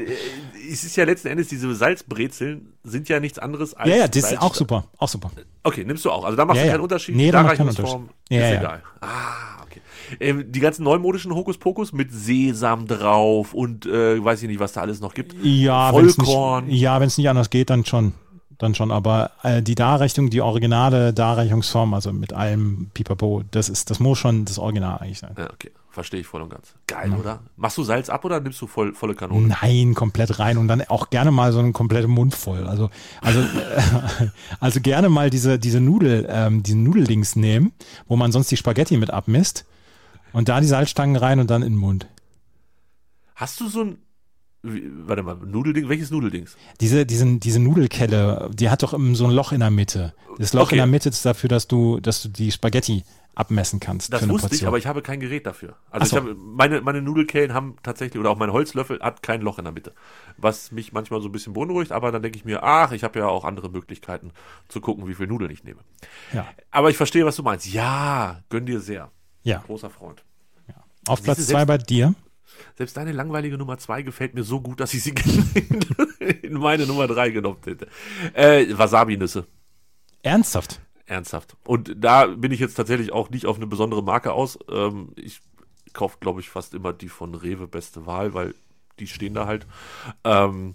[0.70, 3.88] es ist ja letzten Endes, diese Salzbrezeln sind ja nichts anderes als.
[3.88, 4.84] ja, ja, das ist Salz- auch super.
[4.98, 5.30] Auch super.
[5.62, 6.24] Okay, nimmst du auch.
[6.24, 6.72] Also da machst Ja, du ja.
[6.74, 7.16] keinen Unterschied.
[7.16, 8.00] Nee, da macht keinen Unterschied.
[8.28, 8.60] Ja, ist ja.
[8.60, 8.82] egal.
[9.00, 9.80] Ah, okay.
[10.20, 14.80] Ähm, die ganzen neumodischen Hokuspokus mit Sesam drauf und äh, weiß ich nicht, was da
[14.82, 15.34] alles noch gibt.
[15.42, 16.66] Ja, wenn's Vollkorn.
[16.66, 18.12] Nicht, ja, wenn es nicht anders geht, dann schon.
[18.58, 18.90] Dann schon.
[18.90, 24.18] Aber äh, die Darreichung, die originale Darreichungsform, also mit allem Pipapo, das ist, das muss
[24.18, 25.34] schon das Original eigentlich sein.
[25.38, 25.70] Ja, okay.
[25.90, 26.74] Verstehe ich voll und ganz.
[26.86, 27.40] Geil, oder?
[27.56, 29.48] Machst du Salz ab oder nimmst du voll, volle Kanone?
[29.60, 32.68] Nein, komplett rein und dann auch gerne mal so einen kompletten Mund voll.
[32.68, 32.90] Also,
[33.20, 33.42] also,
[34.60, 37.72] also gerne mal diese, diese Nudel, ähm, diesen Nudeldings nehmen,
[38.06, 39.64] wo man sonst die Spaghetti mit abmisst
[40.32, 42.06] und da die Salzstangen rein und dann in den Mund.
[43.34, 43.98] Hast du so ein,
[44.62, 45.88] warte mal, Nudelding?
[45.88, 46.56] Welches Nudeldings?
[46.80, 50.14] Diese, diesen, diese Nudelkelle, die hat doch so ein Loch in der Mitte.
[50.38, 50.74] Das Loch Okay.
[50.74, 53.04] in der Mitte ist dafür, dass du, dass du die Spaghetti
[53.34, 54.12] abmessen kannst.
[54.12, 54.68] Das wusste ich, Portion.
[54.68, 55.76] aber ich habe kein Gerät dafür.
[55.90, 56.16] Also so.
[56.16, 59.64] ich habe, meine, meine Nudelkellen haben tatsächlich, oder auch mein Holzlöffel hat kein Loch in
[59.64, 59.92] der Mitte.
[60.38, 63.20] Was mich manchmal so ein bisschen beunruhigt, aber dann denke ich mir, ach, ich habe
[63.20, 64.32] ja auch andere Möglichkeiten
[64.66, 65.78] zu gucken, wie viel Nudeln ich nehme.
[66.32, 67.72] ja, Aber ich verstehe, was du meinst.
[67.72, 69.12] Ja, gönn dir sehr.
[69.44, 69.58] ja.
[69.66, 70.24] Großer Freund.
[71.06, 72.14] Auf Siehst Platz zwei bei dir.
[72.76, 75.14] Selbst deine langweilige Nummer zwei gefällt mir so gut, dass ich sie
[76.42, 77.88] in meine Nummer drei genommen hätte.
[78.34, 79.46] Äh, Wasabi-Nüsse.
[80.22, 80.80] Ernsthaft?
[81.06, 81.56] Ernsthaft.
[81.64, 84.58] Und da bin ich jetzt tatsächlich auch nicht auf eine besondere Marke aus.
[84.70, 85.40] Ähm, ich
[85.92, 88.54] kaufe, glaube ich, fast immer die von Rewe beste Wahl, weil
[88.98, 89.66] die stehen da halt.
[90.24, 90.74] Ähm,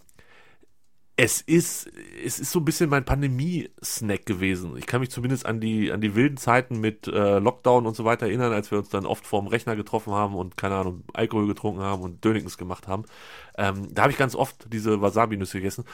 [1.16, 1.91] es ist,
[2.26, 4.76] es ist so ein bisschen mein Pandemie-Snack gewesen.
[4.78, 8.03] Ich kann mich zumindest an die, an die wilden Zeiten mit äh, Lockdown und so
[8.03, 11.45] weiter erinnern, als wir uns dann oft vorm Rechner getroffen haben und, keine Ahnung, Alkohol
[11.45, 13.03] getrunken haben und Dönigens gemacht haben.
[13.57, 15.86] Ähm, da habe ich ganz oft diese Wasabi-Nüsse gegessen.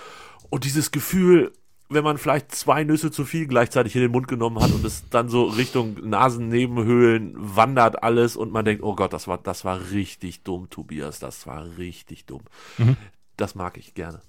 [0.49, 1.51] Und dieses Gefühl,
[1.89, 5.09] wenn man vielleicht zwei Nüsse zu viel gleichzeitig in den Mund genommen hat und es
[5.09, 9.91] dann so Richtung Nasennebenhöhlen wandert alles und man denkt, oh Gott, das war, das war
[9.91, 12.43] richtig dumm, Tobias, das war richtig dumm.
[13.35, 14.21] Das mag ich gerne.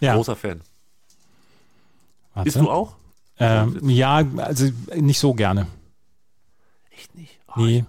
[0.00, 0.14] Ja.
[0.14, 0.60] Großer Fan.
[2.34, 2.44] Warte.
[2.44, 2.96] Bist du auch?
[3.38, 5.66] Ähm, ja, also nicht so gerne.
[6.90, 7.38] Echt nicht?
[7.48, 7.84] Oh, Nee.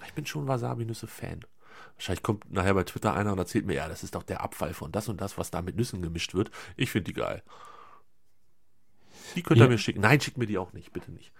[0.00, 1.40] ich, ich bin schon Wasabi-Nüsse-Fan.
[1.96, 4.72] Wahrscheinlich kommt nachher bei Twitter einer und erzählt mir, ja, das ist doch der Abfall
[4.74, 6.50] von das und das, was da mit Nüssen gemischt wird.
[6.76, 7.42] Ich finde die geil.
[9.36, 9.70] Die könnt ihr Ja.
[9.70, 10.00] mir schicken.
[10.00, 11.32] Nein, schickt mir die auch nicht, bitte nicht.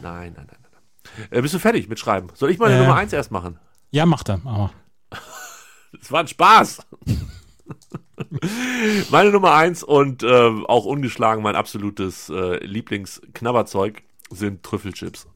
[0.00, 1.28] Nein, nein, nein, nein.
[1.30, 2.28] Äh, bist du fertig mit Schreiben?
[2.34, 2.80] Soll ich meine Äh.
[2.80, 3.58] Nummer eins erst machen?
[3.90, 4.40] Ja, macht er.
[4.44, 4.72] Aber
[6.00, 6.80] Das war ein Spaß.
[9.10, 15.26] Meine Nummer eins und ähm, auch ungeschlagen mein absolutes äh, Lieblingsknabberzeug sind Trüffelchips.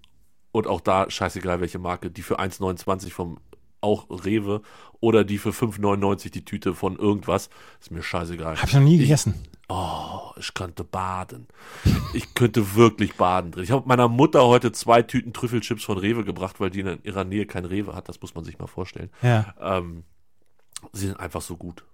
[0.53, 3.39] Und auch da scheißegal welche Marke, die für 1,29 vom
[3.81, 4.63] auch Rewe
[5.01, 8.57] oder die für 5,99 die Tüte von irgendwas, ist mir scheißegal.
[8.57, 9.35] habe ich noch nie gegessen.
[9.69, 11.49] Oh, ich könnte baden.
[12.15, 13.65] Ich könnte wirklich baden drin.
[13.65, 17.25] Ich habe meiner Mutter heute zwei Tüten Trüffelchips von Rewe gebracht, weil die in ihrer
[17.25, 18.09] Nähe kein Rewe hat.
[18.09, 19.11] Das muss man sich mal vorstellen.
[19.23, 19.55] Ja.
[19.61, 20.05] Ähm,
[20.93, 21.85] sie sind einfach so gut.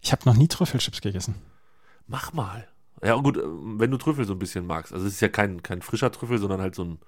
[0.00, 1.34] Ich habe noch nie Trüffelchips gegessen.
[2.06, 2.66] Mach mal.
[3.02, 4.92] Ja, gut, äh, wenn du Trüffel so ein bisschen magst.
[4.92, 6.98] Also es ist ja kein, kein frischer Trüffel, sondern halt so ein,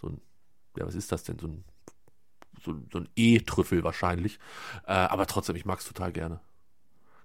[0.00, 0.20] so ein,
[0.76, 1.38] ja, was ist das denn?
[1.38, 1.64] So ein,
[2.62, 4.38] so, so ein E-Trüffel wahrscheinlich.
[4.86, 6.40] Äh, aber trotzdem, ich mag es total gerne.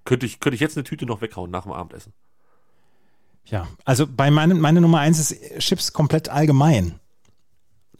[0.05, 2.13] Könnte ich, könnte ich jetzt eine Tüte noch weghauen nach dem Abendessen.
[3.45, 6.99] Ja, also bei meinen, meine Nummer eins ist Chips komplett allgemein.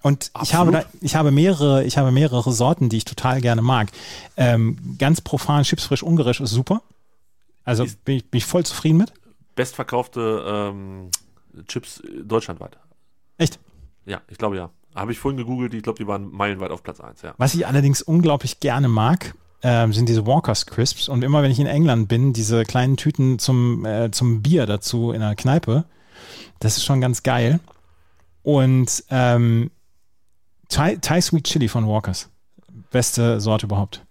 [0.01, 3.61] Und ich habe, da, ich, habe mehrere, ich habe mehrere Sorten, die ich total gerne
[3.61, 3.89] mag.
[4.35, 6.81] Ähm, ganz profan, Chips frisch ungarisch ist super.
[7.63, 9.13] Also Ist- bin ich, bin ich voll zufrieden mit.
[9.55, 11.09] Bestverkaufte ähm,
[11.67, 12.77] Chips äh, deutschlandweit.
[13.37, 13.59] Echt.
[14.05, 14.69] Ja, ich glaube ja.
[14.95, 17.33] Habe ich vorhin gegoogelt, ich glaube, die waren meilenweit auf Platz 1, ja.
[17.37, 19.33] Was ich allerdings unglaublich gerne mag,
[19.63, 21.09] ähm, sind diese Walkers Crisps.
[21.09, 25.11] Und immer wenn ich in England bin, diese kleinen Tüten zum, äh, zum Bier dazu
[25.11, 25.85] in der Kneipe,
[26.59, 27.59] das ist schon ganz geil.
[28.43, 29.71] Und ähm,
[30.69, 32.29] Thai, Thai Sweet Chili von Walkers.
[32.91, 34.05] Beste Sorte überhaupt.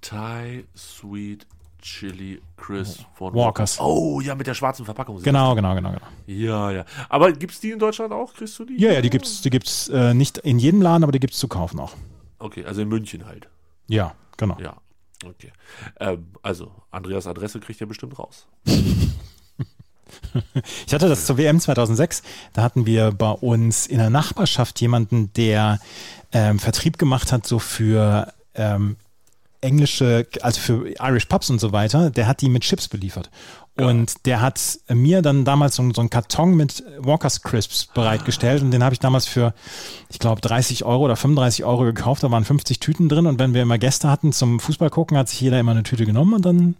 [0.00, 1.46] Thai Sweet
[1.80, 3.78] Chili Chris von Walkers.
[3.80, 5.22] Oh, ja, mit der schwarzen Verpackung.
[5.22, 6.06] Genau, genau, genau, genau.
[6.26, 6.84] Ja, ja.
[7.08, 8.34] Aber gibt's die in Deutschland auch?
[8.34, 8.80] Kriegst du die?
[8.80, 11.48] Ja, ja, die gibt's, die gibt's äh, nicht in jedem Laden, aber die gibt's zu
[11.48, 11.94] kaufen auch.
[12.38, 13.48] Okay, also in München halt.
[13.86, 14.56] Ja, genau.
[14.60, 14.76] Ja,
[15.24, 15.52] okay.
[16.00, 18.46] Ähm, also, Andreas Adresse kriegt ihr bestimmt raus.
[20.86, 22.22] Ich hatte das zur WM 2006.
[22.52, 25.80] Da hatten wir bei uns in der Nachbarschaft jemanden, der
[26.32, 28.96] ähm, Vertrieb gemacht hat, so für ähm,
[29.66, 32.10] englische, also für Irish Pubs und so weiter.
[32.10, 33.30] Der hat die mit Chips beliefert.
[33.78, 38.70] Und der hat mir dann damals so, so einen Karton mit Walkers Crisps bereitgestellt und
[38.70, 39.52] den habe ich damals für,
[40.08, 42.22] ich glaube, 30 Euro oder 35 Euro gekauft.
[42.22, 45.28] Da waren 50 Tüten drin und wenn wir immer Gäste hatten zum Fußball gucken, hat
[45.28, 46.74] sich jeder immer eine Tüte genommen und dann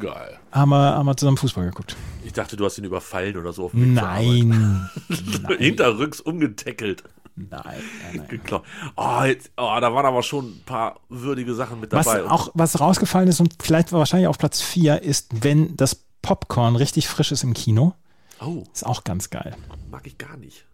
[0.00, 0.38] Geil.
[0.50, 1.94] haben wir, haben wir zusammen Fußball geguckt.
[2.24, 4.88] Ich dachte, du hast ihn überfallen oder so auf dem Nein.
[5.10, 5.58] Arbeit.
[5.58, 7.04] Hinterrücks umgetackelt.
[7.36, 7.82] Nein, nein,
[8.16, 8.28] nein.
[8.28, 8.64] Geklaut.
[8.96, 12.30] Oh, jetzt, oh, da waren aber schon ein paar würdige Sachen mit Was dabei.
[12.30, 17.08] auch was rausgefallen ist und vielleicht wahrscheinlich auf Platz 4 ist, wenn das Popcorn richtig
[17.08, 17.94] frisch ist im Kino.
[18.40, 19.56] oh, Ist auch ganz geil.
[19.90, 20.64] mag ich gar nicht.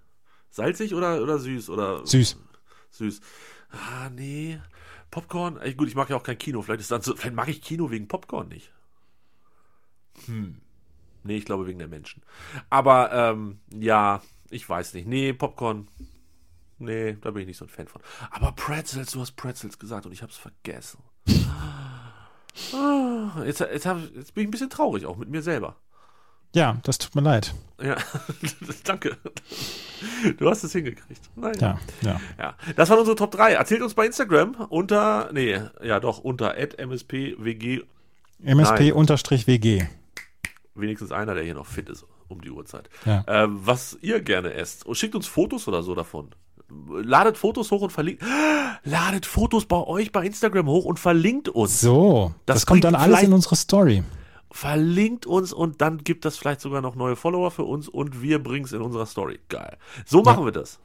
[0.51, 1.71] Salzig oder, oder süß?
[1.71, 2.37] Oder Süß.
[2.91, 3.21] Süß.
[3.71, 4.61] Ah, nee.
[5.11, 5.57] Popcorn?
[5.59, 6.61] Ey, gut, ich mag ja auch kein Kino.
[6.61, 8.71] Vielleicht ist dann so, vielleicht mag ich Kino wegen Popcorn nicht.
[10.27, 10.61] Hm.
[11.23, 12.23] Nee, ich glaube wegen der Menschen.
[12.69, 15.07] Aber ähm, ja, ich weiß nicht.
[15.07, 15.89] Nee, Popcorn.
[16.81, 18.01] Nee, da bin ich nicht so ein Fan von.
[18.31, 20.99] Aber Pretzels, du hast Pretzels gesagt und ich habe es vergessen.
[22.75, 25.77] Ah, Jetzt, jetzt, hab, jetzt bin ich ein bisschen traurig, auch mit mir selber.
[26.55, 27.55] Ja, das tut mir leid.
[27.81, 27.97] Ja,
[28.85, 29.17] danke.
[30.39, 31.31] Du hast es hingekriegt.
[31.37, 31.57] Nein.
[31.61, 32.21] Ja, ja.
[32.39, 33.53] Ja, das waren unsere Top 3.
[33.53, 37.85] Erzählt uns bei Instagram unter, nee, ja doch, unter mspwg,
[38.43, 39.85] MSP-WG.
[40.75, 42.89] wenigstens einer, der hier noch fit ist um die Uhrzeit.
[43.05, 43.25] Ja.
[43.27, 44.87] Ähm, was ihr gerne esst.
[44.87, 46.31] Und schickt uns Fotos oder so davon.
[47.03, 48.23] Ladet Fotos hoch und verlinkt.
[48.85, 51.81] Ladet Fotos bei euch bei Instagram hoch und verlinkt uns.
[51.81, 54.03] So, das, Das kommt dann alles in unsere Story.
[54.53, 58.43] Verlinkt uns und dann gibt das vielleicht sogar noch neue Follower für uns und wir
[58.43, 59.39] bringen es in unserer Story.
[59.49, 59.77] Geil.
[60.07, 60.81] So machen wir das.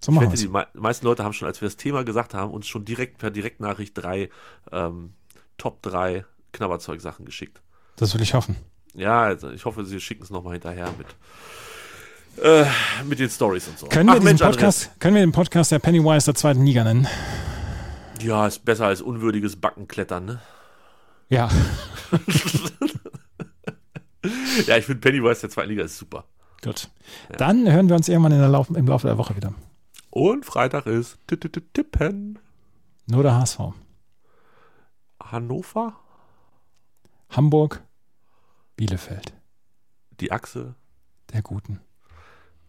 [0.00, 2.04] So Ich machen wette, wir die mei- meisten Leute haben schon, als wir das Thema
[2.04, 4.28] gesagt haben, uns schon direkt per Direktnachricht drei
[4.72, 5.14] ähm,
[5.56, 7.60] Top 3 Knabberzeug-Sachen geschickt.
[7.96, 8.56] Das will ich hoffen.
[8.94, 11.06] Ja, also ich hoffe, sie schicken es nochmal hinterher mit,
[12.42, 12.64] äh,
[13.04, 13.86] mit den Stories und so.
[13.86, 16.84] Können wir, Ach, diesen Mensch, Podcast, können wir den Podcast der Pennywise der zweiten Liga
[16.84, 17.06] nennen?
[18.20, 20.40] Ja, ist besser als unwürdiges Backenklettern, ne?
[21.28, 21.48] Ja.
[24.66, 26.24] Ja, ich finde Pennywise der zweiten Liga ist super.
[26.62, 26.90] Gut.
[27.36, 29.54] Dann hören wir uns irgendwann in der Lauf, im Laufe der Woche wieder.
[30.10, 32.38] Und Freitag ist Ti- Ti- Ti- Tippen.
[33.06, 33.60] Nur der HSV.
[35.22, 35.94] Hannover,
[37.30, 37.82] Hamburg,
[38.76, 39.32] Bielefeld.
[40.20, 40.74] die Achse.
[41.32, 41.80] Der Guten.